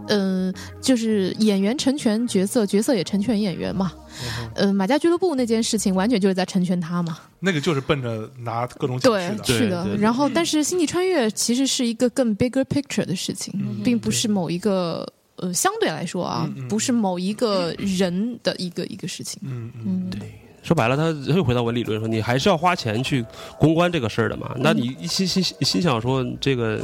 [0.08, 3.92] 嗯、就是演员成全角色，角色也成全演员嘛。
[3.96, 7.18] 嗯呃，马家俱乐部那件事情完全就是在成全他嘛。
[7.40, 9.44] 那个就是奔着拿各种奖对去，的。
[9.44, 9.98] 对是的。
[9.98, 15.06] 然后，但是星际穿越其实是一个更 bigger picture 的事情，嗯并不是某一个
[15.38, 19.42] 呃，相对来说啊，嗯嗯不是某一个人的一个一个事情。
[19.44, 20.20] 嗯嗯，嗯，对
[20.64, 23.24] 说白了，他又回到我理论说，你还是要花钱去
[23.60, 24.56] 公关这个事儿的嘛。
[24.58, 26.80] 那你一心心心想说这个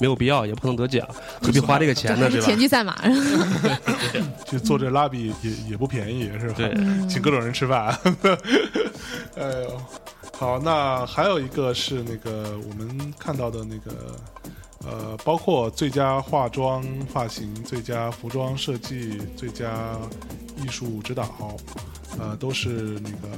[0.00, 1.06] 没有必要，也不可能得奖，
[1.42, 2.28] 何必花这个钱呢？
[2.30, 2.58] 对吧田？
[2.58, 2.96] 忌赛马。
[4.50, 6.54] 就做这拉比也也不便宜，是吧？
[6.56, 7.96] 对嗯请各种人吃饭。
[9.36, 9.82] 哎呦，
[10.36, 14.16] 好，那还有一个是那个我们看到的那个。
[14.86, 19.98] 呃，包括最佳化妆、发型、最佳服装设计、最佳
[20.56, 21.56] 艺术指导，
[22.18, 23.28] 呃，都是那个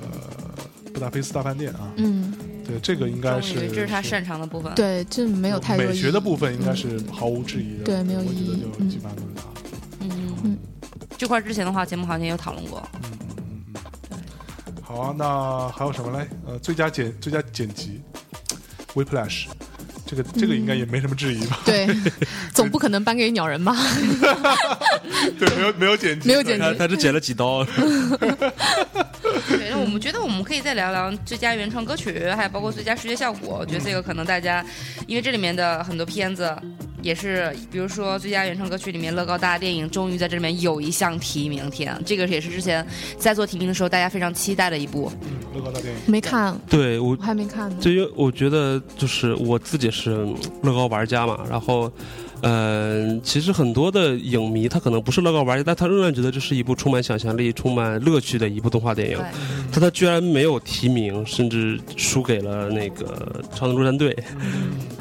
[0.92, 1.92] 布达佩斯大饭店啊。
[1.96, 2.32] 嗯，
[2.66, 7.84] 对，这个应该是这是他擅长的部分。，对，这没有太多美学的部分，应该是毫无质疑的。
[7.84, 9.42] 对没有我觉意义得就基本上都是他。
[10.00, 10.58] 嗯嗯
[11.18, 12.82] 这块之前的话，节目好像也有讨论过。
[13.02, 13.82] 嗯嗯嗯嗯。
[14.82, 16.26] 好啊，那还有什么嘞？
[16.46, 18.00] 呃，最佳剪最佳剪辑
[18.94, 19.46] ，Whiplash，
[20.10, 21.60] 这个这个应该也没什么质疑吧？
[21.64, 21.86] 对，
[22.52, 23.76] 总不可能颁给鸟人吧？
[25.38, 33.58] 对，没有没有剪辑，没有剪辑他只剪了几刀，对，那我们觉得我们可以再聊聊最佳原创歌曲，还有包括最佳视觉效果。
[33.60, 34.66] 我觉得这个可能大家，
[35.06, 36.52] 因为这里面的很多片子
[37.02, 42.86] 也是，比如说最佳原创歌曲里面，乐高大电影终于在这里面有一项提名，天，这个也是之前
[43.18, 45.10] 在做提名的时候大家非常期待的一部。
[45.22, 47.76] 嗯，乐高大电影，没看，对我我还没看呢。
[47.80, 50.10] 对于我觉得就是我自己是
[50.62, 51.90] 乐高玩家嘛，然后，
[52.42, 59.16] 嗯、其实很多的影迷他可能不是乐高玩家，但他仍然觉得这是一部充满想象力、充满乐趣的一部动画电影。
[59.16, 59.26] 对，
[59.72, 64.16] 但他居然没有提名，甚至输给了那个超能陆战队。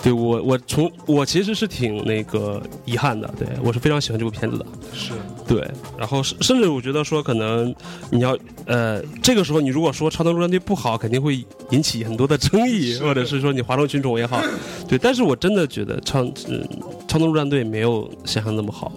[0.04, 4.66] 对我，我从我其实是挺那个遗憾的，对我是非常喜欢这部片子的。
[4.94, 5.12] 是
[5.50, 7.74] 对，然后甚甚至我觉得说，可能
[8.12, 14.40] 你要呃，这个时候你如果说超能陆战队不好，肯定会引起很多的争议，或者是说你哗众取宠也好。
[14.88, 16.64] 对，但是我真的觉得超嗯
[17.08, 18.92] 超能陆战队没有想象那么好，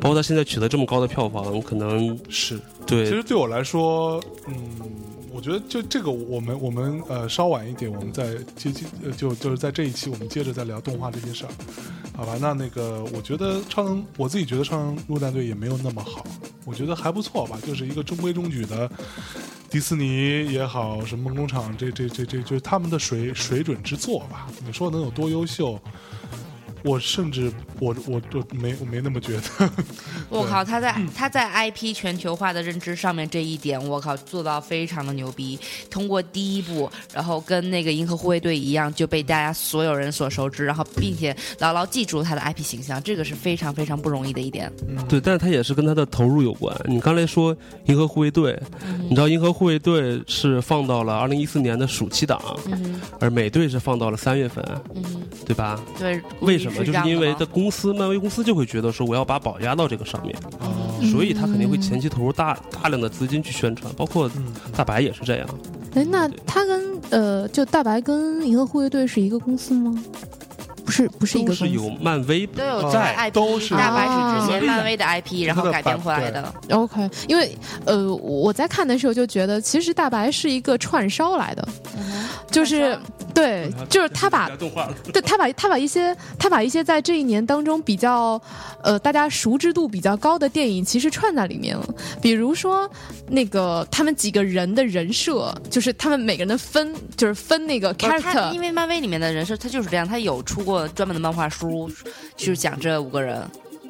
[0.00, 2.58] 包括他现在取得这么高的票房，可能是。
[2.86, 4.54] 对其实对我来说，嗯，
[5.32, 11.50] 我觉得就这个，我们我们呃稍晚一点，我们再接近呃就就是在这一期，我们接着再聊动画这件事儿，
[12.16, 12.36] 好吧？
[12.40, 16.24] 那那个，我觉得超能，我自己觉得超能陆战队也没有那么好，
[16.64, 18.90] 我觉得还不错吧，就是一个中规中矩的
[19.70, 24.48] 迪士尼也好，什么梦工厂，这这这这就是他们的水水准之作吧。
[24.66, 25.80] 你说能有多优秀？
[26.88, 29.70] 我甚至我我我没我没那么觉得，
[30.30, 35.58] 我靠，他在他在 IP 全球化的认知上面这一点，我靠做到非常的牛逼。
[35.90, 44.72] 通过第一部，然后跟那个银河护卫队一样，就被大家所有人所熟知，然后并且牢牢记住他的 IP 形象，这个是非常非常不容易的一点。
[45.10, 46.74] 对，但是他也是跟他的投入有关。
[46.86, 48.52] 你刚才说《银河护卫队》，
[49.02, 54.64] 你知道《银河护卫队》是放到了二零一四年的暑期档，嗯而美队是放到了三月份，
[54.94, 55.04] 嗯，
[55.44, 55.78] 对吧？
[55.98, 56.77] 对，为什么？
[56.84, 60.68] 就是因为吗的公司，漫威公司就会觉得说我要把宝压到这个上面，哦
[61.12, 65.48] 所以他肯定会前期投入大大量的资金去宣传，包括嗯大白也是这样。
[65.94, 69.94] 哎，那他跟呃，就大白跟银河护卫队是一个公司吗？
[70.84, 71.66] 不是，不是一个公司。
[71.66, 76.52] 是有漫威都有哦在都是大白是之前啊漫威的 IP，然后改编回来的。
[76.70, 81.68] OK，因为呃，我在看的时候就觉得，其实大白是一个串烧来的，
[82.50, 82.98] 就是
[83.38, 84.48] 对， 就是他把
[85.12, 88.40] 对他把他把一些他把一些在这一年当中比较
[88.82, 91.86] 呃大家熟知度比较高的电影其实串在里面了，
[92.20, 92.90] 比如说
[93.28, 98.60] 那个他们几个人的人设，就是他们每个人的分就是分那个 character 因。
[98.60, 101.88] 为漫威里面的人设他就是这样，他有出过专门的漫画书，
[102.36, 103.36] 就是讲这五个人。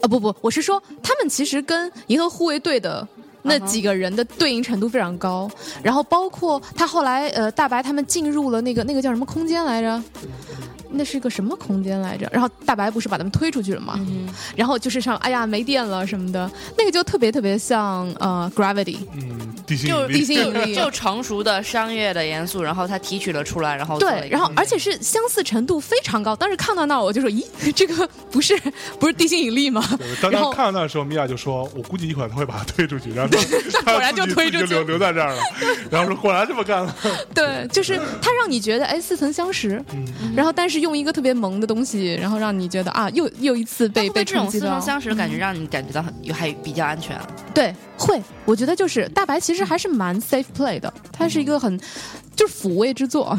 [0.01, 3.09] 啊不不，我是说他们其实跟银河护卫队的。
[3.49, 5.51] 那几个人的对应程度非常高，
[5.83, 10.03] 然后包括他后来呃大白他们进入了那个那个叫什么空间来着？
[10.91, 12.29] 那是个什么空间来着？
[12.33, 13.95] 然后大白不是把他们推出去了吗？
[13.99, 26.35] 嗯然后就是上哎呀没电了什么的，那个就特别特别像呃 Gravity，嗯，地心就引力地心引力 就成熟的商业的元素，然后他提取了出来，然后对，然后而且是相似程度非常高。
[26.35, 28.59] 当时看到那儿我就说，咦， 这个不是
[28.99, 29.85] 不是地心引力吗？
[29.99, 33.39] 对当然后他看到那的时候，米娅就说：“我估计一会儿他会把它推出去。”然后
[33.85, 35.43] 他果然就推出去自己留留在这儿了。
[35.91, 36.95] 然后说：“果然这么干了。
[37.35, 39.83] 对，就是它让你觉得哎似曾相识，
[40.35, 44.81] 然后但是用一个特别萌的东西，然后让你觉得啊又又一次被被这种似曾。
[44.81, 47.19] 相识的感觉，让你感觉到很还比较安全。
[47.55, 51.79] 对，会，我觉得就是大白其实还是蛮 safe play 的，它是一个很
[52.39, 53.37] 就是抚慰之作，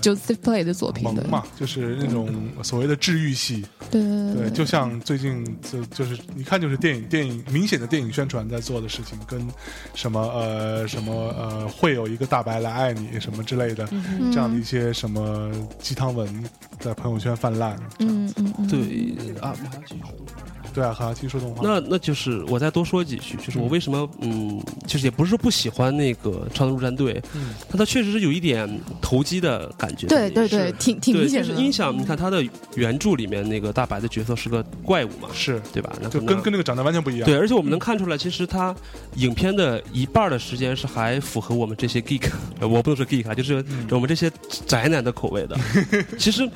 [0.00, 1.02] 就 safe play 的作”品。
[1.12, 2.32] 对萌嘛，就是那种
[2.62, 3.66] 所谓的治愈系。
[3.90, 4.00] 对
[4.32, 9.44] 对，就像最近就就是一看，就是电影电影明显的电影宣传在做的事情，跟
[9.94, 16.44] 什么呃什么呃会有一个大白来爱你什么之类的，嗯这样的一些什么鸡汤文
[16.78, 17.76] 在朋友圈泛滥。
[17.98, 18.78] 嗯嗯嗯，对
[19.40, 20.10] 啊，我还要继续说
[20.78, 21.60] 对啊，和技术动画。
[21.64, 28.68] 那那就是我再多说几句，就是我为什么嗯，就是也不是说不喜欢那个超能陆战队，嗯但它确实是有一点
[29.00, 30.06] 投机的感觉。
[30.06, 31.48] 对对对，挺挺，明显的。
[31.48, 35.92] 就是音响，你看它的原著里面那个大白的角色是个怪物嘛，是，对吧？
[36.00, 37.26] 那就跟跟那个长得完全不一样。
[37.26, 38.72] 对，而且我们能看出来，其实它
[39.16, 44.30] 影片的一半的时间是还符合我们这些 geek， 呃我不能说 geek 啊，就是嗯我们这些
[44.64, 45.58] 宅男的口味的。
[46.16, 46.48] 其实。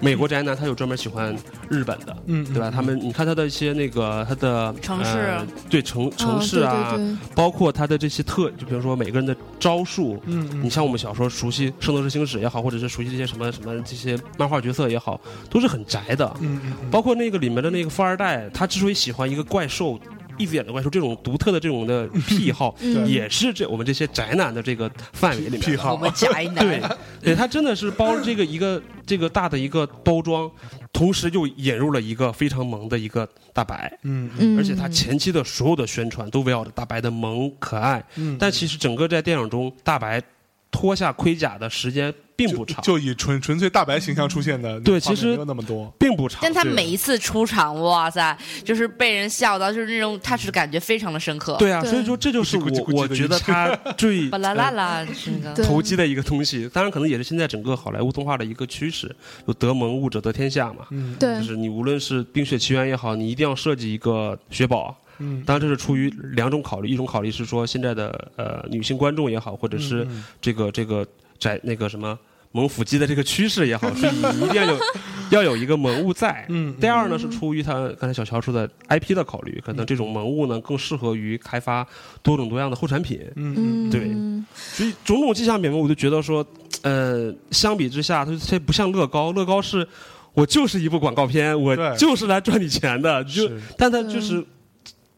[0.00, 1.36] 美国宅男他有专门喜欢
[1.68, 2.70] 日本的，嗯，对吧？
[2.70, 15.20] 他们你看他的一些那个他的城市呃对城城市啊，哦对对对包括他的这些特，就比如说每个人的招数，嗯嗯，你像我们小时候熟悉《圣斗士星矢》也好，或者是熟悉这些什么什么这些漫画角色也好，
[15.50, 16.36] 都是很宅的。
[16.40, 19.98] 嗯，包括那个里面的那个富二代，他之所以喜欢一个怪兽。
[20.38, 23.06] 一只眼的怪兽这种独特的这种的癖好， 嗯。
[23.06, 25.94] 也是这我们这些宅男的这个范围里面癖好。
[25.94, 26.82] 我们宅男，对，
[27.22, 30.50] 对，他真的是包了这个一个这个大的一个包装，
[30.92, 34.56] 同时又引入了一个非常萌的一个大白，嗯嗯。
[34.56, 40.22] 嗯，而且他前期的所有的宣传都围绕着大白的萌可爱，嗯，但其实整个在电影中，大白
[40.70, 45.92] 脱下盔甲的时间并不长，就以纯纯粹大白形象出现的对其实没有那么多。
[45.98, 46.38] 并不长。
[46.40, 56.68] 但他每一次出场，哇塞，就是被人笑到，就是那种 touch 感觉非常的深刻。，对啊，对所以说这就是我我觉得他 最巴啦啦啦，这个投机的一个东西。
[56.72, 59.12] 当然，可能也是现在整个好莱坞动画的一个趋势，
[59.44, 60.86] 就得蒙误者得天下嘛。
[60.92, 64.96] 嗯，对就是你无论是《冰雪奇缘》也好，你一定要设计一个雪宝。
[65.20, 71.04] 嗯当然这是出于两种考虑，一种考虑是说现在的呃女性观众也好，或者是嗯这个这个
[71.40, 72.16] 在那个什么
[72.52, 74.78] 萌腹肌的这个趋势也好，所以你一定要有
[75.30, 76.44] 要有一个萌物在。
[76.48, 81.86] 嗯第二呢是出于他刚才小乔说的 IP 的考虑，可能这种萌物呢更适合于开发
[82.22, 83.20] 多种多样的后产品。
[83.36, 84.10] 嗯嗯对
[84.54, 86.44] 所以种种迹象表明，我就觉得说，
[86.82, 89.86] 呃，相比之下，它它不像乐高，乐高是
[90.32, 94.44] 我就是一部广告片，我就是来赚你钱的，就但它就是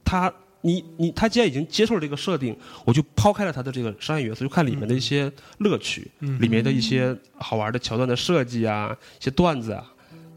[0.05, 0.33] 它。
[0.63, 9.85] 你你他既然已经接受了这个设定，我就抛开了他的这个商业元素，就看里面的一些乐趣，嗯里面的一些好玩的桥段的设计啊，一些段子啊。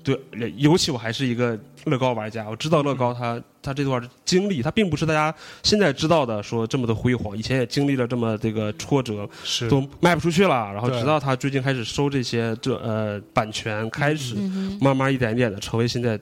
[0.03, 0.19] 对，
[0.57, 9.69] 尤其我还是一个乐高玩家，我知道乐高它它这段经历，它并不是大家现在知道的说这么的辉煌，以前也经历了这么这个挫折，是。
[9.69, 16.19] 都卖不出去了，然后直到他最近开始收这些这呃版权，开始嗯慢慢一点一点的成为现在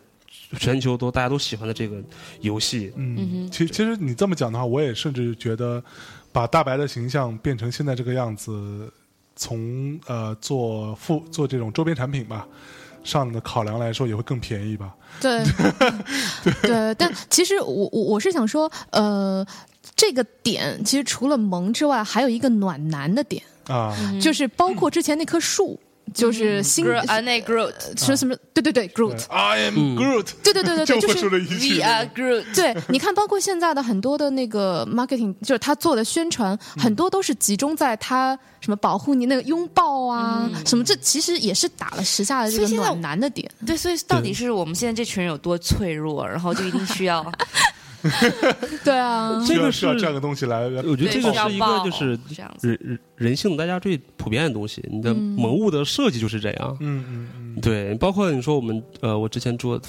[0.60, 1.97] 全球都大家都喜欢的这个
[2.41, 2.91] 游戏。
[2.95, 5.84] 嗯其其实你这么讲的话，我也甚至觉得，
[6.32, 8.91] 把大白的形象变成现在这个样子，
[9.36, 12.47] 从呃做副做这种周边产品吧
[13.04, 14.93] 上的考量来说，也会更便宜吧？
[15.20, 15.43] 对，
[16.62, 19.45] 对，但其实我我我是想说，呃，
[19.95, 25.80] 这个点其实除了萌之外，还有一个暖男的点，啊，就是包括之前那棵树，
[26.14, 27.74] 就是新啊，那 Groot。
[27.97, 28.36] 是什么？
[28.54, 32.43] 对对对，Groot，I am 嗯 Groot，对对对对对，就是 We are Groot。
[32.54, 43.49] 对，你看，包括现在的很多的那个 marketing，就是他做的宣传，很多都是集中在他什么保护你那个拥抱啊，什么，这其实也是打了时下的这个所以现在暖男的点。
[43.66, 47.24] 对，所以到底是我们现在这群人有多脆弱，然后就一定需要
[48.84, 52.20] 对啊，这个是这样的东西来，我觉得这个是一个就是。
[52.62, 56.78] 人人人性大家最普遍的东西，你的萌物的设计就是这样。
[56.80, 57.62] 嗯嗯嗯。
[57.62, 59.80] 对，包括你说我们呃，我之前做《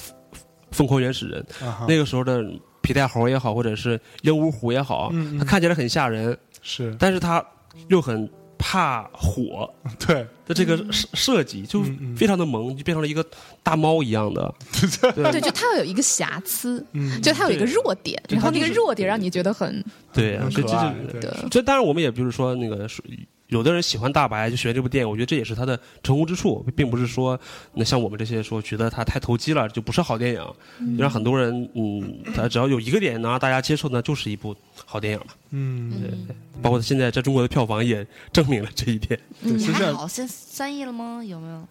[0.71, 2.45] 疯狂原始人》啊，那个时候的
[2.83, 5.39] 皮带猴也好，或者是鹦鹉虎也好，嗯嗯。
[5.39, 6.95] 它看起来很吓人，是。
[6.99, 7.45] 但是它
[7.89, 8.29] 又很
[8.65, 11.83] 怕火对，的这个设设计，就
[12.17, 13.27] 非常的萌，就变成了一个
[13.61, 14.55] 大猫一样的。
[15.17, 23.19] 对，就它要有一个瑕疵，嗯，就它有一个弱点，然后那个弱点让你觉得很对啊，很所以这可爱，就对，这当然我们也不是说那个属于
[23.53, 27.39] 有的人喜欢大白就喜欢这部电影，我觉得这也是他的成功之处，并不是说
[27.75, 35.27] 那像我们这些说觉得他太投机了就不是好电影，让很多人嗯，他只要有一个点能让大家接受呢，就是一部好电影了。
[35.51, 41.23] 嗯，对包括现在在中国的票房也证明了这一点，对，现在还好，现三亿了吗？
[41.23, 41.69] 有没有？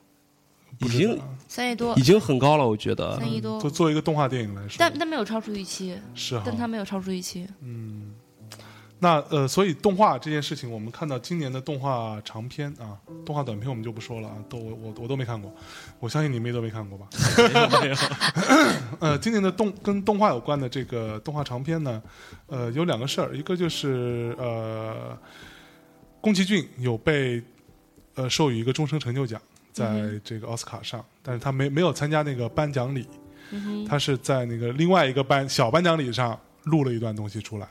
[0.79, 3.19] 已经三亿多已，经很高了，我觉得。
[3.19, 7.47] 三亿多就，作为一个动画电影来说，但但没有超出预期，是啊，但它没有超出预期。
[9.03, 12.95] 那呃，所以动画这件事情，我们看到今年的动画长片啊，
[13.25, 15.51] 动画短片我们就不说了啊，都我我我都没看过，
[15.99, 17.07] 我相信你们也都没看过吧？
[17.81, 17.95] 没有
[18.99, 21.99] 呃，今年的动跟动画有关的这个动画长片呢，
[22.45, 25.17] 呃，有两个事儿，一个就是呃，
[26.21, 27.41] 宫崎骏有被
[28.13, 29.41] 呃授予一个终身成就奖，
[29.73, 33.07] 在这个奥斯卡上，但是他没没有参加那个颁奖礼，
[33.89, 37.67] 他是在那个另外一个颁小颁奖礼上录了一段东西出来。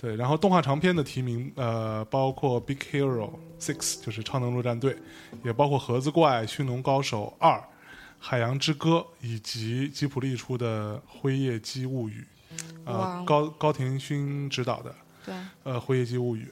[0.00, 4.94] 对，然后动画长片的提名，呃，包括《Big Hero Six》就是《超能陆战队》，
[5.44, 7.50] 也包括《盒子怪》《驯龙高手二》
[8.20, 12.24] 《海洋之歌》，以及吉普力出的《辉夜姬物语》，
[12.84, 14.94] 呃高高田勋执导的
[15.26, 15.34] 对，
[15.64, 16.48] 呃《辉夜姬物语》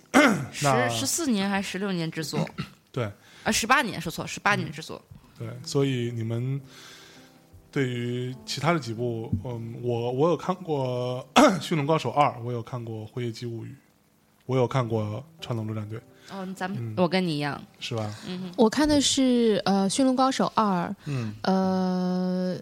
[0.52, 2.44] 十十四年还是十六年之作？
[2.90, 3.08] 对
[3.44, 5.00] 啊，十八年，说错，十八年之作。
[5.38, 6.60] 对，所以你们
[7.76, 11.22] 对于其他的几部，嗯，我我有看过
[11.60, 13.68] 《驯龙高手二》，我有看过《辉夜姬物语》，
[14.46, 15.98] 我有看过《超能陆战队》，
[16.34, 16.94] 哦，咱们嗯。
[16.96, 18.10] 我跟你一样，是吧？
[18.26, 21.34] 嗯我看的是呃《驯龙高手二》，嗯。
[21.42, 22.56] 呃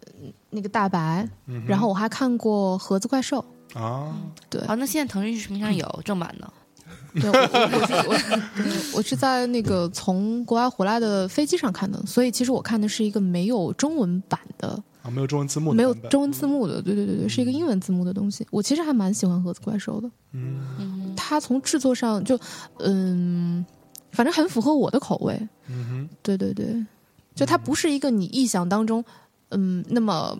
[0.51, 3.45] 那个大白，嗯然后我还看过《盒子怪兽》。
[3.81, 4.13] 啊，
[4.51, 6.53] 对，哦，那现在腾讯视频上有正版的，
[7.21, 18.47] 对，我是我 我是在那个从国外回来的飞机上看的，所以其实我看的是一个没有中文版的，啊，没有中文字幕的没有中文字幕的，对对对对，是一个英文字幕的东西。
[18.51, 22.39] 我其实还蛮喜欢盒子怪兽的，嗯它从制作上就
[22.79, 23.65] 嗯，
[24.11, 25.39] 反正很符合我的口味。
[25.69, 26.85] 嗯哼，对对对，
[27.35, 29.05] 就它不是一个你臆想当中
[29.51, 30.37] 嗯那么。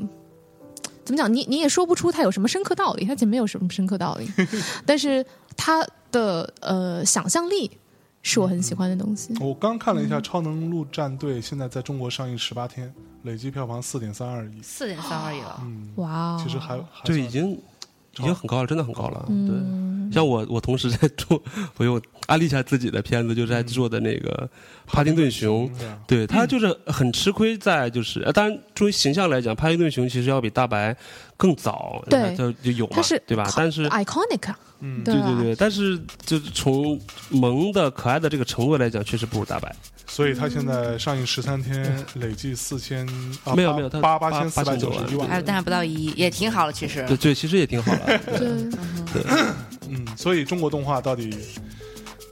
[1.05, 1.31] 怎么讲？
[1.31, 4.27] 你你也说不出它有什么深刻道理，它其实没有什么深刻道理，
[4.87, 5.23] 但是
[5.55, 7.71] 它的呃想象力
[8.25, 9.33] 是我很喜欢的东西。
[9.39, 14.63] 我刚看了一下《超能陆战队》，现在在中国上映十八天，累计票房四点三二亿。
[14.63, 15.61] 四点三二亿了。
[15.63, 19.27] 嗯，哇哦，其实还还就已经已经很高了，真的很高了。
[19.29, 21.41] 嗯对，像我我同时在做，
[21.77, 24.49] 我又安利一下自己的片子，就是在做的那个
[24.87, 25.69] 《帕丁顿熊》。
[26.07, 30.97] 对他就是很吃亏在就是，呃当然作为形象来讲，帕丁顿熊其实要比大白
[31.37, 33.51] 更早，对就就有嘛，对吧？
[33.57, 39.75] 但是 iconic，啊嗯，对啊对对对，但是就是从萌的可爱的这个程度来讲，确实不如大白。
[40.07, 43.09] 所以它现在上映十三天，累计四千
[43.45, 45.43] 啊没有没有它八八千四百九十一还有。
[45.45, 47.17] 但还不到一亿，也挺好了，其实对。
[47.17, 48.01] 对，其实也挺好了。
[48.27, 49.23] 对，
[49.89, 51.35] 嗯，所以中国动画到底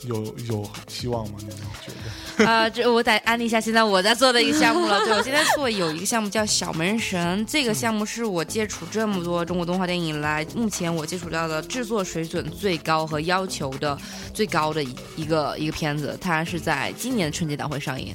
[0.04, 1.36] 有有希望吗？
[1.38, 1.94] 你们觉得？
[2.46, 4.98] 呃，这我得安利一下现在我在做的一个项目了。
[5.04, 13.96] 对我现在做有一个项目叫小门神，这个项目是我接触这么多中国动画电影以来，目前我接触到的制作水准最高和要求的
[14.34, 16.18] 最高的一一个一个片子。
[16.20, 18.14] 它是在今年春节档会上映，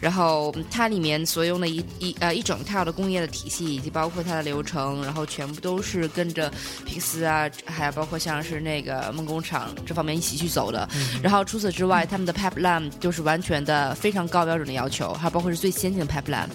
[0.00, 6.50] 然后它里面所用的一一呃一整套的工业的体系，以及包括它的流程，然后全部都是跟着
[6.84, 10.88] 皮克斯啊，还有包括像是那个梦工厂这方面一起去走的。
[11.22, 16.46] 然后除此之外，他们的 pipeline 就是完全的非常高标准的要求，还包括是最先进的 pipeline。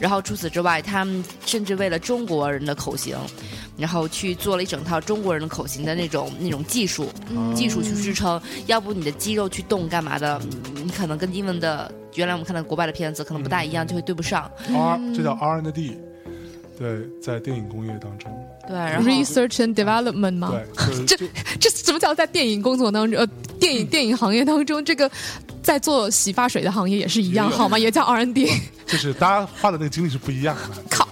[0.00, 3.16] 然后除此之外，他们甚至为了中国人的口型，
[3.76, 7.08] 然后去做了一整套中国人的口型的那种那种技术，
[7.54, 8.40] 技术去支撑。
[8.66, 10.40] 要不你的肌肉去动干嘛的，
[10.74, 14.50] 你你可能跟英文的原来我们看到国外的片子可能不大一样，就会对不上。
[14.68, 15.96] R 这叫 R and D
[16.78, 18.30] 对，在电影工业当中，
[18.68, 21.16] 对，然后 research and development 嘛，对，这
[21.58, 23.18] 这怎么叫在电影工作当中？
[23.18, 23.26] 呃，
[23.58, 25.10] 电影电影行业当中，这个
[25.66, 27.76] 在做洗发水的行业也是一样，好吗？
[27.76, 28.48] 也叫 R N D。
[28.86, 30.82] 就是大家花的那个精力是不一样的。
[30.88, 31.08] 靠，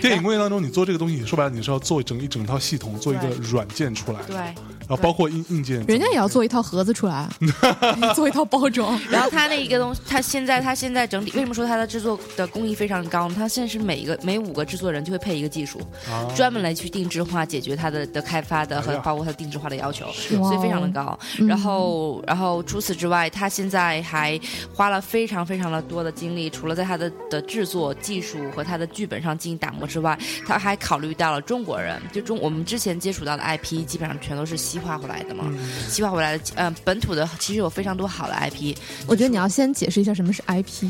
[0.00, 4.54] 电影工业当中，你做这个东西，说白了你是要做整一整套系统，做一个软件出来，对。
[4.90, 7.28] 然后包括硬硬件，人家也要做一套盒子出来，
[8.12, 9.00] 做一套包装。
[9.08, 13.36] 然后他那一个东西，它现在他现在整体为什么说他的制作的工艺非常高呢？
[13.38, 15.78] 它现在是每一个每五个制作人就会配一个技术，
[16.10, 20.06] 啊专门来去定制化解决他的的开发的和包括它定制化的要求，
[20.40, 21.16] 哇所以非常的高。
[21.46, 24.40] 然后然后除此之外，他现在还
[24.74, 35.44] 花了非常非常的多的精力，除了在他的的制作技术和他的剧本上进行打磨之外，他还考虑到了中国人，就中我们之前接触到的 IP 基本上全都是西化回来的嘛，
[35.88, 38.74] 西化回来的，呃，本土的其实有非常多好的 IP，
[39.06, 40.88] 我觉得你要先解释一下什么是 IP。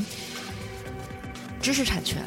[1.60, 2.22] 知识产权，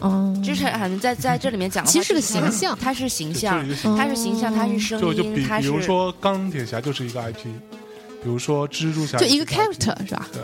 [0.00, 2.76] 嗯，知识产权在在这里面讲的，其实是个形象。
[2.76, 3.64] 它是形象
[3.96, 10.28] 它是形象，它是声音，比它是比如说钢铁侠就是一个 IP，比如说蜘蛛侠就一个 character 是吧？
[10.32, 10.42] 对，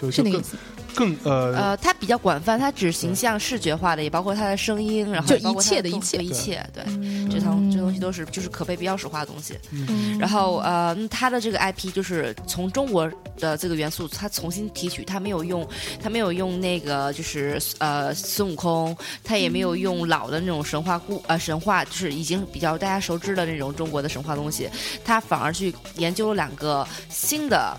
[0.00, 0.56] 就是那个意思。
[0.94, 9.58] 更呃呃，它比较广泛，它指形象、视觉化的，也包括它的声音，然后一切的一切对一切，对，嗯这套这东西都是就是可被标识化的东西。
[9.72, 13.06] 嗯然后呃，嗯它的这个 IP 就是从中国
[13.38, 15.68] 的这个元素，它重新提取，它没有用，
[16.02, 24.66] 它没有用那个就是呃孙悟空，它也没有用老的那种神话故呃神话，就是已经比较大家熟知的那种中国的神话东西，
[25.04, 27.76] 它反而去研究了两个新的。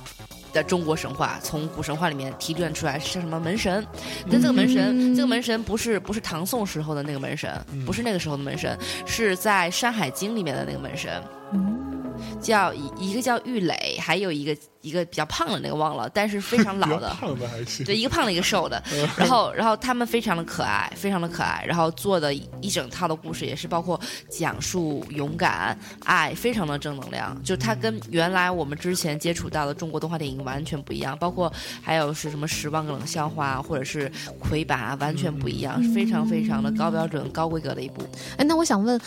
[0.57, 3.85] 的中国神话，从古神话里面提炼出来像什么门神？
[4.29, 7.49] 但这个门神，嗯这个门神不是不是唐宋时候的那个门神，
[7.85, 11.21] 不是那个时候的门神，是在《山海经》里面的那个门神。
[12.41, 14.55] 叫一一个叫玉垒，还有一个
[14.87, 18.81] 一个比较胖的那个忘了，但是非常 老的，胖的还行，对，一个胖的，一个瘦的。
[19.17, 21.63] 然后，然后他们非常的可爱，非常的可爱。
[21.67, 27.35] 然后做的一一整套的故事也是包括讲述勇敢、爱，非常的正能量。
[27.43, 38.03] 就它跟原来我们之前接触到的中国动画电影完全不一样，包括还有是什么十万个冷笑话，或者是魁拔，完全不一样，是非常非常的高标准、高规格的一部。
[38.37, 38.99] 哎，那我想问，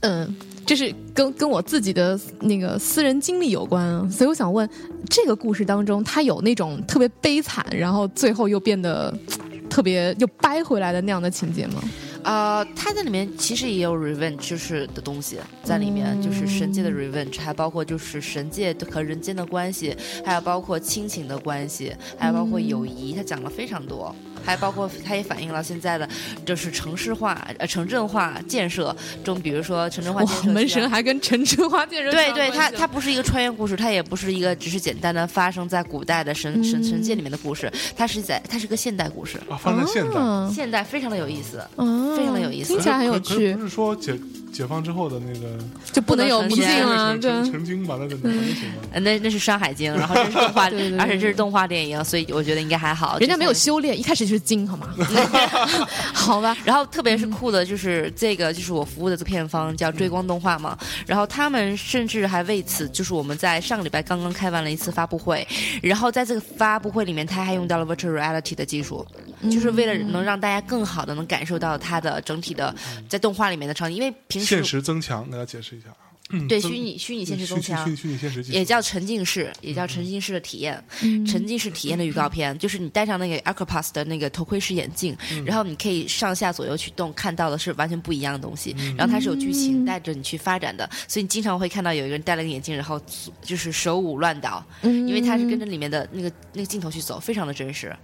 [0.00, 4.68] 嗯、这是跟跟我自己的那个私人经历有关啊，所以我想问，
[5.08, 9.12] 这个故事当中，他有那种特别悲惨，然后最后又变得
[9.68, 11.82] 特别又掰回来的那样的情节吗？
[12.24, 24.14] 呃，它在里面其实也有 revenge 就是的东西在里面，就是神界的 revenge，还包括就是神界和人间的关系，还有包括亲情的关系，还有包括友谊，它讲了非常多。
[24.44, 26.08] 还包括它也反映了现在的
[26.44, 40.18] 就是城市化、呃城镇化建设中，比如说城镇化建，设，门神还跟城镇化建设对对，它它它不是一个穿越故事，它也不是一个只是简单的发生在古代的神神神界里面的故事，它是在它是个现代故事，啊，放在现代。
[40.18, 41.58] 啊现代非常的有意思。
[41.76, 43.60] 啊非常的有意思听起来很有趣不。
[43.60, 44.18] 是说解
[44.52, 45.46] 解放之后的那个
[45.92, 47.30] 就不能有不能呈现迷信了，成对。
[47.30, 48.82] 成成精吧，那个能行吗？
[48.92, 53.18] 呃那那是《山海经》，然后这是动画， 对对对而且这是动画电影，所以我觉得应该还好。
[53.18, 54.88] 人家没有修炼，一开始就是精，好吗？
[56.12, 60.76] 好吧，然后特别是酷的，就是这个，就是我服务的这个片方叫追光动画嘛。
[61.06, 65.46] 然后他们甚至还为此，就是我们在上个礼拜刚刚开完了一次发布会，
[65.82, 69.06] 然后在这个发布会里面，他还用到了 virtual reality 的技术，
[69.50, 72.74] 就是为了能让大家更好的能感受到它的整体的
[73.08, 75.88] 在动画里面的场景，因为平现实增强，给大家解释一下。
[76.30, 78.08] 嗯对虚拟虚拟现实增强虚。
[78.08, 80.82] 拟现实也叫沉浸式，也叫沉浸式的体验，
[81.26, 88.74] 沉浸式体验的预告片，就是你戴上那个 Acropass 的那个头盔式眼镜，然后你可以上下左右去动，看到的是完全不一样的东西。
[88.96, 93.00] 然后它是有剧情带着你去发展的，所以你经常会看到有一个人戴了个眼镜，然后
[93.42, 97.94] 就是手舞乱倒，因为他是跟着里面的那个那个镜头去走，非常的真实。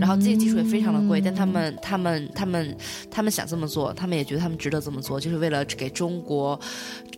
[0.00, 2.76] 然后这个技术也非常的贵，但他们他们他们
[3.10, 6.58] 他们想这么做，他们也觉得他们值得这么做，就是为了给中国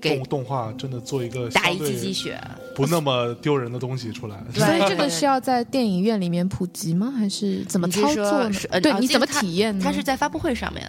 [0.01, 2.41] 给动动画真的做一个打一相对剂鸡血。
[2.75, 4.37] 不那么丢人的东西出来。
[4.53, 7.15] 所以这个是要在电影院里面普及吗？
[7.17, 8.23] 还是怎么操作？
[8.71, 9.85] 呃对，啊你怎么体验呢？
[9.85, 10.85] 它是在发布会上面，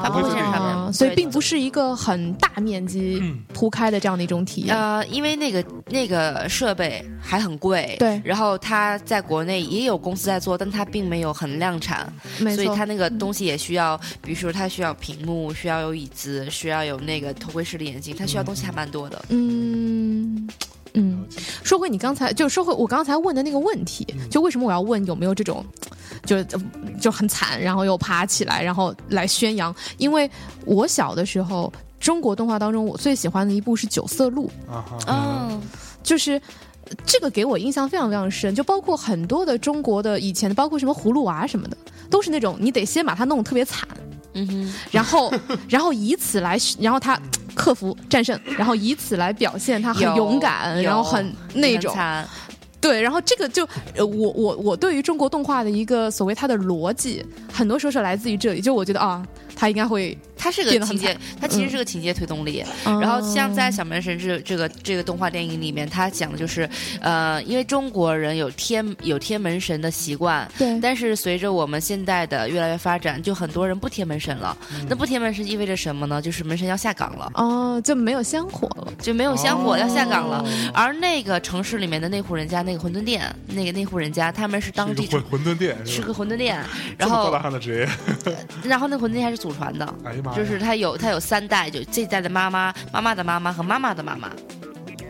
[0.00, 4.74] 发布会上面啊，所以并不是一个很大面积嗯铺开的这样的一种体验。
[4.74, 12.10] 呃，因为那个那个设备还很贵，对然后它在国内也有公司在做，但它并没有很量产，
[12.54, 19.24] 所以它那个东西也需要，比如说它需要屏幕，需要有椅子，需要有那个头盔式的眼镜，它需要东西还蛮多的。
[19.30, 20.46] 嗯
[20.94, 21.24] 嗯，
[21.62, 25.64] 说回你刚才就说回我刚才问的那个问题，嗯就为什么我要问有没有这种，
[26.26, 26.46] 就呃
[27.00, 29.74] 就很惨，然后又爬起来，然后来宣扬？
[29.96, 30.30] 因为
[30.64, 35.60] 我小的时候，中国动画当中我最喜欢的一部是《九色鹿》，啊，嗯，
[36.02, 36.32] 就是。
[36.34, 41.76] 呃这个给我印象非常非常深，就包括很多的中国的以前的，包括什么葫芦娃什么的，
[42.08, 43.86] 都是那种你得先把它弄得特别惨，
[44.32, 45.30] 嗯哼，然后
[45.68, 47.20] 然后以此来，然后他
[47.58, 51.94] 克服战胜，然后以此来表现他很勇敢，然后很那种
[52.80, 59.26] 对，然后这个就呃，我我我对于中国动画的一个所谓它的逻辑，很多时候是来自于这里，就我觉得啊，
[59.56, 62.64] 它应该会，它是个情节，它其实是个情节推动力。
[62.84, 66.68] 然然后像在《小门神》这这个这个动画电影里面，它讲的就是，
[67.00, 74.56] 呃，因为中国人有天有贴门神的习惯，对但是随着我们现代的越来越发展，就很多人不贴门神了。
[74.88, 76.22] 那不贴门神意味着什么呢？
[76.22, 80.44] 就是门神要下岗了，哦，就没有香火了，就没有香火，哦要下岗了。
[80.72, 86.62] 而那个城市里面的那户人家，那个馄饨店，那个那户人家，他们是当地是馄馄饨店，是个馄饨店，
[86.98, 94.30] 然后这么高大上的职业，然后那馄饨店还是祖传的，哎呀妈呀，就是他有他有三代，就这一代的妈妈、妈妈的妈妈和妈妈的妈妈。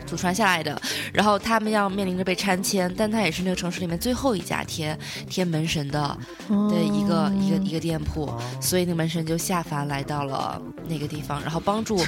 [0.09, 0.81] 祖传下来的，
[1.13, 4.99] 然后他们要面临着被拆迁，但他也是那个城市里面最后一家贴
[5.29, 6.17] 贴门神的
[6.49, 11.99] 的一个、一个一个店铺，所以那个门神就下凡来到了那个地方，然后帮助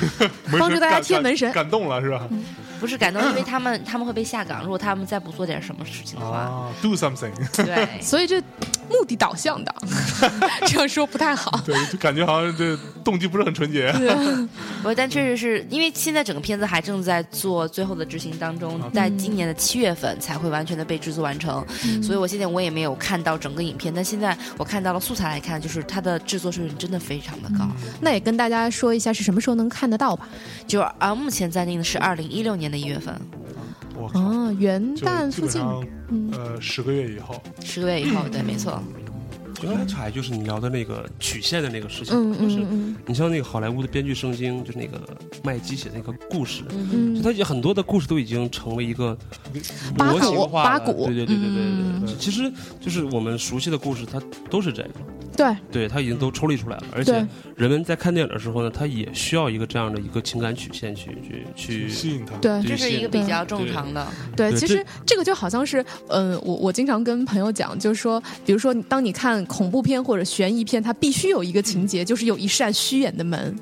[0.59, 2.27] 帮助大家贴门神感动了是吧？
[2.81, 7.31] 不是感动，因为他们他们会被下岗，如果他们再不做点什么事情的话，啊，do something，
[7.63, 8.41] 对， 所以这
[8.89, 9.75] 目的导向的，
[10.67, 11.61] 这样说不太好。
[11.67, 12.75] 对，就感觉好像这
[13.05, 13.93] 动机不是很纯洁。
[13.93, 14.09] 对
[14.83, 21.65] 不，但确实是因为现在整个片子还正在做最后的执行当中，在今年的七月份才会完全的被制作完成，
[22.03, 27.69] 所以我现在我也没有看到整个影片，但现在我看到了素材来看，就是它的制作水准真的非常的高，
[28.01, 30.29] 那也跟大家说一下是什么时候能看得到吧？
[30.67, 33.15] 就啊目前暂定的是二零一六年的一月份，
[33.97, 35.63] 我靠，啊，元旦附近，
[36.33, 38.83] 呃十个月以后，十个月以后，对，没错，
[39.63, 42.97] 刚才还就是你聊的那个曲线的那个事情，嗯就是嗯嗯。
[43.07, 45.01] 你像那个好莱坞的编剧圣经，就是那个
[45.43, 49.17] 麦基写的那个故事，嗯就他有很多的故事都已经成为一个
[49.97, 51.65] 八模型股八股对对对对对对
[52.03, 52.51] 嗯，其实
[52.81, 54.91] 就是我们熟悉的故事，它都是这个，
[55.37, 55.57] 对。
[55.71, 62.37] 对，它已经都抽离出来了，而且人们在看电影的时候呢，他也需要一个这样的一个情感曲线去去去去吸引他。
[62.39, 64.07] 对这是一个比较正常的，
[64.37, 73.55] 对，对其实这个就好像是，嗯、我我经常跟朋友讲，就是说，比如说，当你看恐怖片或者悬疑片，它必须有一个情节，就是有一扇虚掩的门，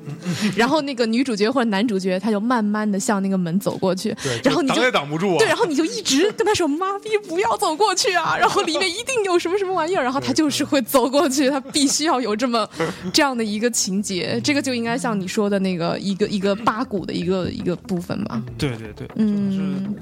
[0.55, 5.37] 然后那个女主角或者男主角他就慢慢的向那个门走过去，对，然后你就挡也挡不住啊。
[5.39, 12.69] 对，然后你就一直跟他说：“妈逼，不要走过去啊！” 然后里面一定有什么什么玩意儿，然后他就是会走过去，他必须要有这么
[13.11, 18.41] 这样的一个情节，这个就应该像你说的那个一个一个八股的一个一个部分吧。
[18.57, 19.95] 对对对，嗯，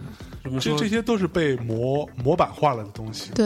[0.59, 0.87] 这这？
[0.87, 3.31] 些都是被模模板化了的东西。
[3.35, 3.45] 对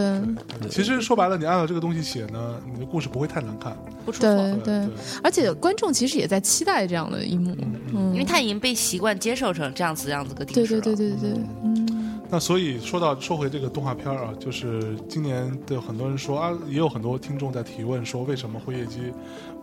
[0.62, 3.76] 对，其实说白了，你按照这个东西写呢，你的故事不会太难看。
[4.06, 4.90] 不出错，对对对，
[5.24, 7.56] 而且观众其实也在期待这样的一幕。
[7.94, 19.12] 嗯，因为他已经被习惯接受成这样子这样子个定对式了，对对对对，嗯，那所以说到说回这个动画片儿啊，就是今年的很多人说啊，也有很多听众在提问说，为什么《辉夜姬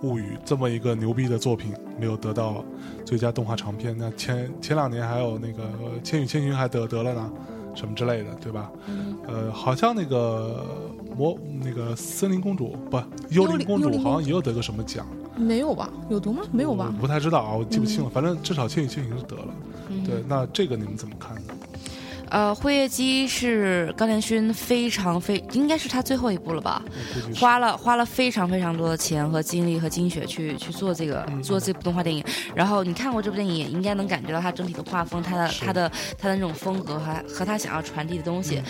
[0.02, 2.62] 物语》这么一个牛逼的作品没有得到
[3.06, 3.96] 最佳动画长片？
[3.98, 5.62] 那前前两年还有那个
[6.02, 7.32] 《千与千寻》还得得了呢，
[7.74, 8.70] 什么之类的，对吧？
[9.26, 10.62] 呃，好像那个
[11.16, 15.06] 魔那个森林公主不幽灵公主好像也有得个什么奖，
[15.38, 15.90] 没有吧？
[16.10, 16.42] 有毒吗？
[16.52, 17.00] 没有吧我？
[17.00, 18.10] 不太知道啊，我记不清了。
[18.10, 19.54] 反正至少《千与千寻》是得了。
[20.04, 21.54] 对，那这个你们怎么看呢？
[22.30, 26.82] 呃，辉夜姬是高田勋非常非应该是他最后一部了吧？
[27.36, 32.24] 花了花了非常非常多的钱和精力和精血去去做这个嗯做这部动画电影。
[32.54, 38.62] 然后你看过这部电影，也应该能感觉到它整体的画风，它的是它的它的那种风格和和他想要传递的东西。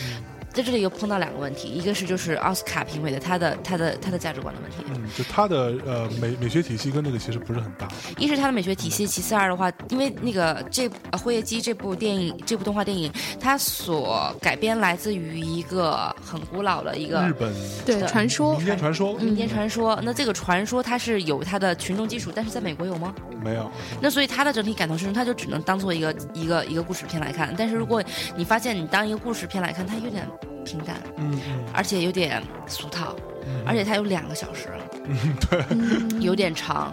[0.53, 7.87] 在这里又碰到两个问题，一个是就是奥斯卡评委的他的他的他的价值观的问题，嗯，就他的呃美美学体系跟这个其实不是很搭。
[8.17, 17.55] 一是他的美学体系，其次二的话，因为那个这呃《辉夜姬》这部电影这部动画电影，它所改编来自于一个很古老的一个日本
[17.87, 19.99] 对，传说民间传说民间传说。
[20.03, 23.15] 那这个传说它是有它的群众基础，但是在美国有吗？
[23.45, 23.71] 没有，
[24.01, 27.55] 那所以它的整体感同身受，它就只能当做一个一个一个故事片来看。
[27.57, 28.03] 但是如果
[28.37, 30.27] 你发现你当一个故事片来看，它有点
[30.69, 31.65] 平淡，嗯嗯。
[31.73, 33.17] 而且有点俗套，
[33.47, 34.69] 嗯，而且它有两个小时，
[35.07, 35.17] 嗯
[35.49, 36.93] 对，嗯有点长。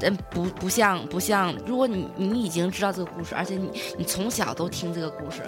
[0.00, 5.42] 但不不像不像，如果你你已经知道这个故事，而且你你从小都听这个故事，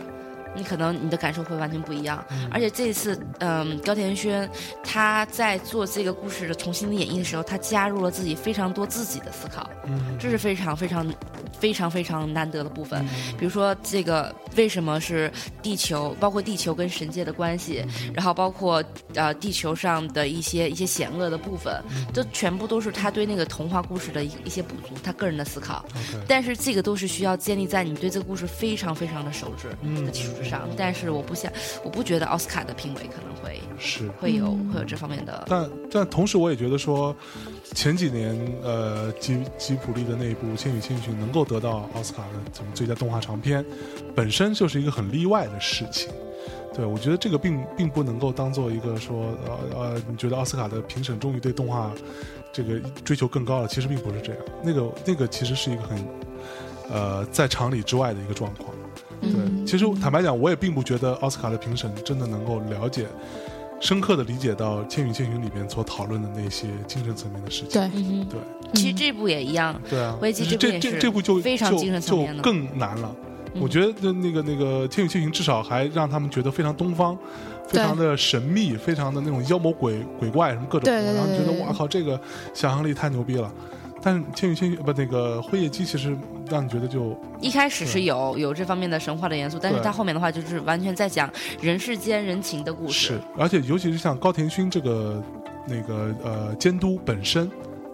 [0.55, 2.25] 你可能你的感受会完全不一样。
[2.31, 2.49] 嗯。
[2.51, 4.49] 而且这一次，嗯，高田轩
[4.83, 11.13] 他在做这个故事的重新的演绎的时候，他加入了自己非常多自己的思考，嗯，这是非常非常
[11.59, 13.01] 非常非常难得的部分。
[13.03, 13.37] 嗯。
[13.39, 15.31] 比如说这个为什么是
[15.63, 18.13] 地球，包括地球跟神界的关系，嗯。
[18.15, 18.83] 然后包括
[19.15, 22.07] 呃地球上的一些一些险恶的部分，嗯。
[22.13, 25.85] 这全部都是他对那个童话故事的一一些补足，他个人的思考。
[26.29, 30.69] 但是这个都是需要建立在你对这个故事非常非常的熟知嗯的基础之上。
[30.77, 31.53] 但是我不想，
[31.85, 34.09] 我不觉得奥斯卡的评委可能会是。
[34.21, 35.45] 会有、嗯会有这方面的。
[35.49, 37.15] 但但同时，我也觉得说，
[37.75, 43.65] 前几年呃吉吉普力的那一部《千与千寻》能够得到奥斯卡的这种最佳动画长片，
[44.15, 46.11] 本身就是一个很例外的事情。
[46.75, 51.93] 对，我觉得这个并并不能够当做一个说呃呃，你觉得奥斯卡的评审终于对动画
[52.51, 54.43] 这个追求更高了，其实并不是这样。
[54.63, 56.03] 那个那个其实是一个很
[56.91, 58.75] 呃在常理之外的一个状况。
[59.23, 63.07] 对，嗯其实坦白讲，我也并不觉得奥斯卡的评审真的能够了解、
[63.81, 67.71] 深刻的理解到《千与千寻》里边所讨论的那些精神层面的事情。
[67.71, 68.41] 对，嗯，对
[68.75, 73.15] 其实这部也一样，对啊，危机就是这这部也是这部就就非常精神层面的就更难了。
[73.55, 77.15] 嗯我觉得那那个那个《千与千寻》至少还让他们觉得非常东方，
[77.69, 82.19] 非常的神秘，非常的那种妖魔鬼鬼怪什么各种，然后觉得哇靠，这个
[82.55, 83.53] 想象力太牛逼了。
[84.03, 86.17] 但是《千与千寻》不那个《辉夜姬》其实
[86.51, 91.31] 让你觉得就一开始是有有这方面的神话的元素，但是对它后面的话就是完全在讲
[91.61, 93.07] 人世间人情的故事。
[93.07, 95.23] 是，而且尤其是像高田勋这个
[95.69, 97.49] 那个呃监督本身，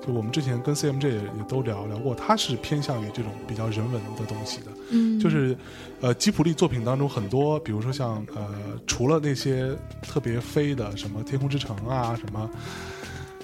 [0.06, 4.66] 就我们之前跟 CMJ 也也都聊聊过，他是偏向于这种比较人文的东西的。
[4.90, 5.54] 嗯，就是
[6.00, 8.48] 呃吉普力作品当中很多，比如说像呃
[8.86, 12.50] 除了那些特别飞的什么天空之城啊什么。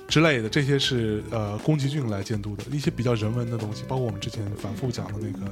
[0.06, 5.46] 之类的，这些是呃宫崎骏来监督的一些比较人文的东西，包括我们之前反复讲的那个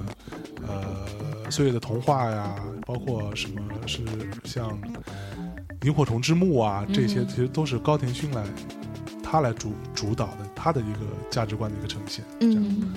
[0.68, 2.55] 呃岁月的童话呀，
[2.86, 4.00] 包括什么是
[4.44, 4.78] 像
[5.82, 7.28] 萤火虫之墓啊，这些嗯。
[7.28, 8.44] 其实都是高田勋来
[9.32, 10.98] 他来主主导的他的一个
[11.30, 12.22] 价值观的一个呈现。
[12.40, 12.92] 嗯，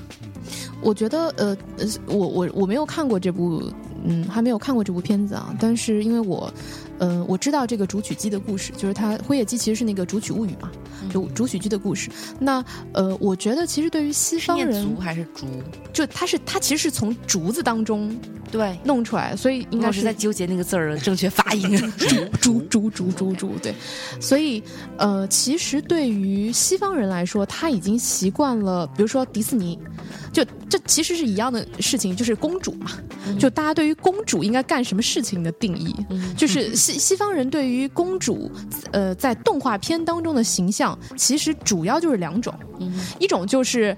[0.81, 3.63] 我觉得呃呃，我我我没有看过这部，
[4.03, 5.55] 嗯，还没有看过这部片子啊。
[5.61, 6.53] 但是因为我，
[6.97, 10.69] 呃，我知道这个主曲姬的故事，就是它《辉夜姬》其实是那个竹取物语嘛，
[11.09, 12.11] 就主曲姬的故事。
[12.37, 12.61] 那
[12.91, 15.45] 呃，我觉得其实对于西方人竹，还是竹？
[15.93, 18.13] 就它是它其实是从竹子当中
[18.55, 21.77] 对，弄出来，所以应该是在纠结那个字儿的正确发音。
[22.39, 23.75] 猪猪猪猪猪，对，
[24.21, 24.63] 所以
[24.97, 29.77] 呃，其实对于西方人来说，他已经习惯了，比如说迪士尼，
[30.31, 32.91] 就这其实是一样的事情，就是公主嘛，
[33.37, 35.93] 就大家对于公主应该干什么事情的定义，
[36.37, 38.49] 就是西西方人对于公主，
[38.91, 42.53] 呃，在动画片当中的形象，其实主要就是两种，
[43.19, 43.95] 一种就是。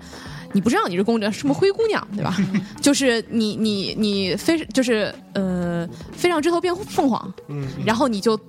[0.53, 2.35] 你不知道你是公主，什么灰姑娘，对吧？
[2.81, 8.39] 就是你你你飞，就是呃，飞上枝头变凤凰，嗯，然后你就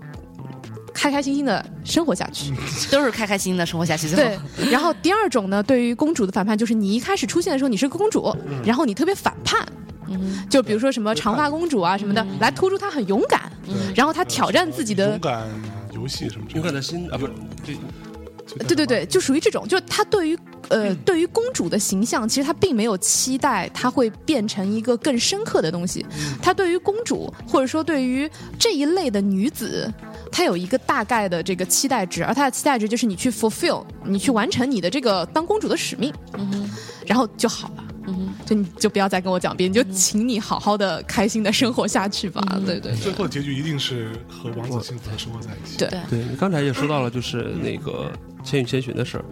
[0.94, 2.52] 开开心心的生活下去。
[2.90, 4.08] 都是开开心心的生活下去。
[4.08, 4.16] 最
[4.56, 8.34] 对，然后第二种呢，对于公主的反叛就是你一开始出现的时候你是个公主，
[8.64, 9.66] 然后你特别反叛，
[10.08, 10.46] 嗯。
[10.48, 13.92] 就比如说什么长发公主啊什么的，来突出她很勇敢，嗯。
[13.94, 15.46] 然后她挑战自己的勇敢
[15.94, 17.32] 游戏什么勇敢的心啊，不是
[18.46, 20.38] 这对对对，就属于这种，就她对于
[20.68, 26.04] 呃，对于公主的形象，其实她并没有期待她会变成一个更深刻的东西。
[26.42, 29.92] 她对于公主，或者说对于这一类的女子，
[30.30, 36.12] 他有一个大概的这个期待值，而他的期待值就是你去 fulfill，你去完成你的这个当公主的使命，
[37.06, 37.84] 然后就好了。
[38.46, 42.40] 就你就不要再跟我讲别，你就请你好好的、开心的生活下去吧。
[42.64, 45.76] 对对对最后的结局一定是和王子幸福的生活在一起。
[45.76, 48.10] 对，对你刚才也说到了，就是那个
[48.42, 49.24] 《千与千寻》的事儿，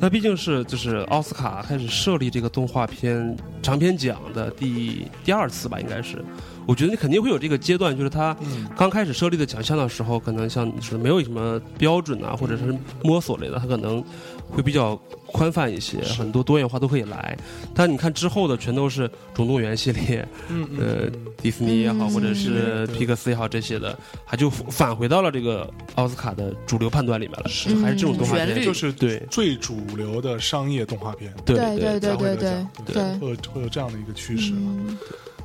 [0.00, 6.24] 那毕竟是就是奥斯卡开始设立这个动画片长篇奖的第第二次吧，应该是。
[6.66, 8.36] 我觉得你肯定会有这个阶段，就是他
[8.76, 14.02] 刚开始设立的奖项的时候，可能像是没有什么标准啊，或者是摸索类的，他可能
[14.48, 14.94] 会比较
[15.26, 17.36] 宽泛一些，很多多元化都可以来。
[17.74, 27.74] 但你看之后的全都是总动员系列，嗯嗯呃，迪士尼也好，或者是皮克斯也好，这些的，他就返回到了这个奥斯卡的主流判断里面了，是。
[27.76, 29.20] 还是这种动画片，就是对。
[29.30, 34.52] 最主流的商业动画片，对对对才会得对对对，会有会有这样的一个趋势。
[34.54, 34.96] 嗯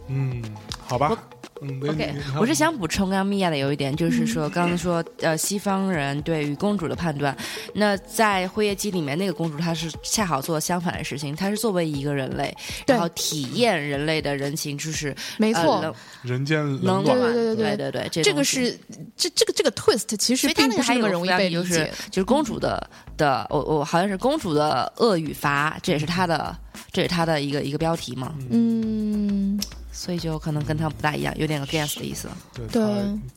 [0.09, 0.41] 嗯，
[0.85, 1.17] 好吧，
[1.61, 7.35] 嗯 OK，我是想补充刚刚米娅的有一点，就是说刚刚说呃西方人对于公主的判断，
[7.73, 12.55] 那在《辉夜姬》里面那个公主她是恰好做相反的事情，她是作为一个人类，
[12.85, 15.79] 然后体验人类的人情，就是没错。
[15.81, 15.93] 呃
[16.23, 18.77] 人间冷冷暖，对，对对对对对这这个是
[19.15, 21.91] 这这个这个 twist 其实并不是那么容易被理就是解。
[22.11, 26.55] 就是公主的的，我我好像是公主的恶与罚，这也是她的，
[26.91, 29.57] 这也是她的一个一个标题嘛，嗯，
[29.97, 32.29] 所以就可能跟他不大一样，有点 against 的意思。
[32.53, 32.83] 对对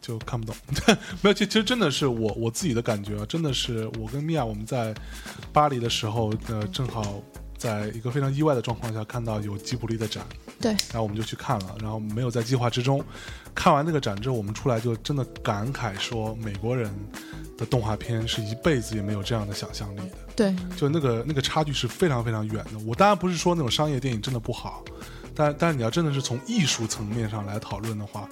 [0.02, 0.54] 就看不懂。
[1.22, 4.94] 没有，其其实真的是我我自己的感觉啊，真的是我跟米娅我们在
[5.54, 7.22] 巴黎的时候，呃，正好
[7.56, 10.26] 在一个非常意外的状况下看到有吉卜力的展，
[10.60, 13.02] 对，然后我们就去看了，然后没有在计划之中。
[13.54, 16.94] 看完那个展之后，我们出来就真的感慨说，美国人
[17.56, 20.18] 的动画片是一辈子也没有这样的想象力的。
[20.36, 22.78] 对，就那个那个差距是非常非常远的。
[22.86, 24.84] 我当然不是说那种商业电影真的不好，
[25.34, 28.28] 但但是你要真的是从艺术层面上来讨论的话，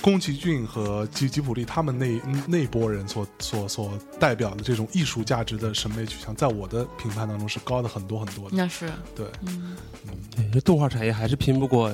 [0.00, 8.56] 宫崎骏和吉吉卜力他们那那波人所所所代表的这种艺术价值的审美取向，在我的评判当中是高的很多很多的。
[8.56, 9.26] 那是，对，
[10.36, 11.92] 对这动画产业还是拼不过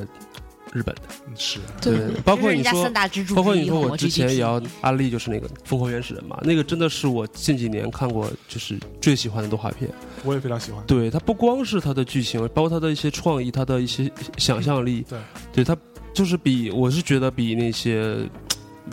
[0.72, 1.02] 日本的。
[1.26, 9.90] 嗯是，对包括你说三，大支柱，包括你说我之前也要安利，就是那个《疯狂原始人》嘛，那个真的是我近几年看过就是最喜欢的动画片。
[10.24, 10.84] 我也非常喜欢。
[10.86, 15.18] 对，它不光是它的剧情，包括它的一些创意，它的一些想象力，对，
[15.52, 15.76] 对它
[16.12, 18.16] 就是比我是觉得比那些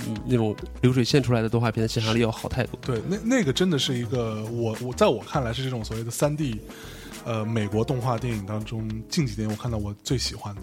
[0.08, 2.80] 嗯那种流水线出来的动画片的想象力要好太多。
[2.86, 6.62] 对，那那个真的是一个我我在我看来是这种所谓的三 D，
[7.26, 10.62] 呃，美国动画电影当中近几年我看到我最喜欢的，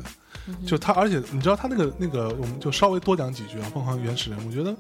[0.67, 4.75] 就他，而且你知道他那个那个，我们就稍微多讲几句啊，《疯狂原始人》，我觉得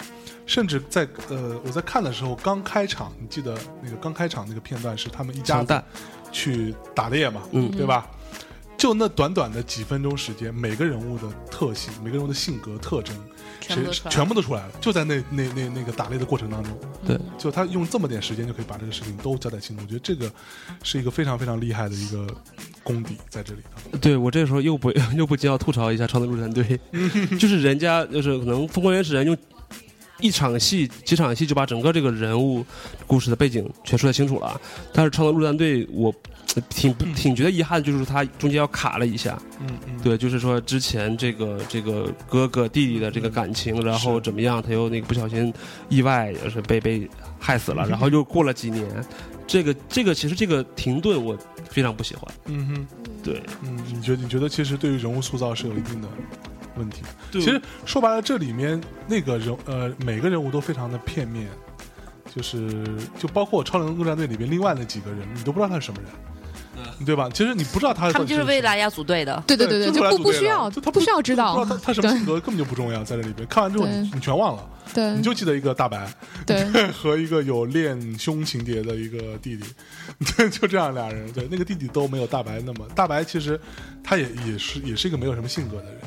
[0.46, 5.82] 甚至在呃我在看的时候刚开场，你记得那个刚开场那个片段是他们一家子，
[6.32, 7.70] 去打猎嘛，嗯。
[7.70, 8.06] 对吧？
[8.76, 16.76] 就那短短的几分钟时间，每个人物的特性，每个人物的性格特征，谁全部都出来了全部都出来了，就在那那那那个打猎的过程当中。
[17.06, 20.30] 对，就他用这么点时间就可以把这个事情都交代清楚，我觉得这个
[20.82, 22.26] 是一个非常非常厉害的一个
[22.82, 23.98] 功底在这里头。
[23.98, 26.78] 对我这时候又不 又不禁要吐槽一下《超能陆战队》，
[27.38, 29.36] 就是人家就是可能《疯狂原始人》用
[30.20, 32.64] 一场戏、几场戏就把整个这个人物
[33.06, 34.60] 故事的背景全说得清楚了，
[34.92, 36.14] 但是《超能陆战队》我呃
[36.68, 39.38] 挺挺觉得遗憾，就是他中间要卡了一下。
[39.60, 45.52] 嗯嗯，对，就是说之前这个这个哥哥弟弟的这个感情，然后怎么样，他又那个不小心
[45.88, 48.86] 意外也是被被害死了，然后又过了几年，
[49.46, 51.36] 这个这个其实这个停顿我
[51.68, 52.34] 非常不喜欢。
[52.46, 52.86] 嗯哼，
[53.22, 56.08] 对，嗯，你觉得你觉得其实对于人物塑造是有一定的
[56.76, 57.02] 问题。
[57.32, 61.48] 对其实说白了，这里面那个人呃每个人物都非常的片面，
[62.32, 62.84] 就是
[63.18, 66.10] 就包括超能陆战队里边另外那几个人，你都不知道他是什么人。
[67.04, 67.28] 对吧？
[67.32, 69.42] 其实你不知道他他们就是为为了要组队的。
[69.46, 76.08] 对对对对，就不不需要就他不需要知道他他什么性格根本就不重要，在这里边看完之后你你全忘了，对你就记得一个大白，
[76.46, 79.64] 对和一个有恋兄情节的一个弟弟，
[80.36, 81.32] 对就这样俩人。
[81.32, 83.58] 对，那个弟弟都没有大白那么大白，其实
[84.02, 86.00] 他也也是也是一个没有什么性格的人。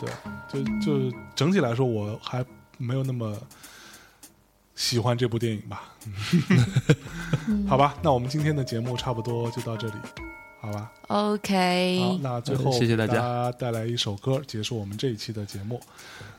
[0.00, 2.44] 对，就就整体来说，我还
[2.78, 3.34] 没有那么
[4.76, 5.92] 喜欢这部电影吧。
[7.66, 9.94] 好吧，那我们今天的节目差不多就到这里，
[10.60, 15.80] 好吧？OK，好那最后谢谢大家给大家带来一首歌，结束我们这一期的节目。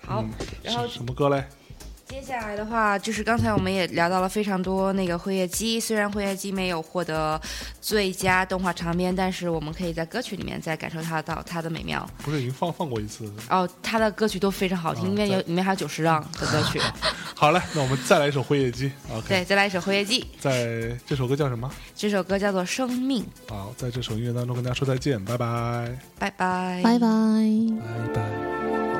[0.06, 0.30] 好嗯，
[0.64, 1.44] 然后是什么歌嘞？
[2.10, 7.40] 接下来的话，就是刚才我们也聊到了非常多那个《辉夜姬》，虽然《辉夜姬》没有获得
[7.82, 12.10] 最佳动画长片，但是我们可以在歌曲里面再感受它到它的美妙。
[12.24, 13.32] 不是已经放放过一次？
[13.50, 16.82] 哦，它的歌曲都非常好听，啊因为有里面还有久石让的歌曲。
[17.36, 18.90] 好嘞，那我们再来一首《辉夜姬》。
[19.16, 21.70] OK，对，再来一首《辉夜姬》，在这首歌叫什么？
[21.96, 25.96] 这首歌叫做《生命》，好，在这首音乐当中跟大家说再见，拜拜。
[26.18, 27.08] 拜拜，拜拜。
[28.14, 28.97] 拜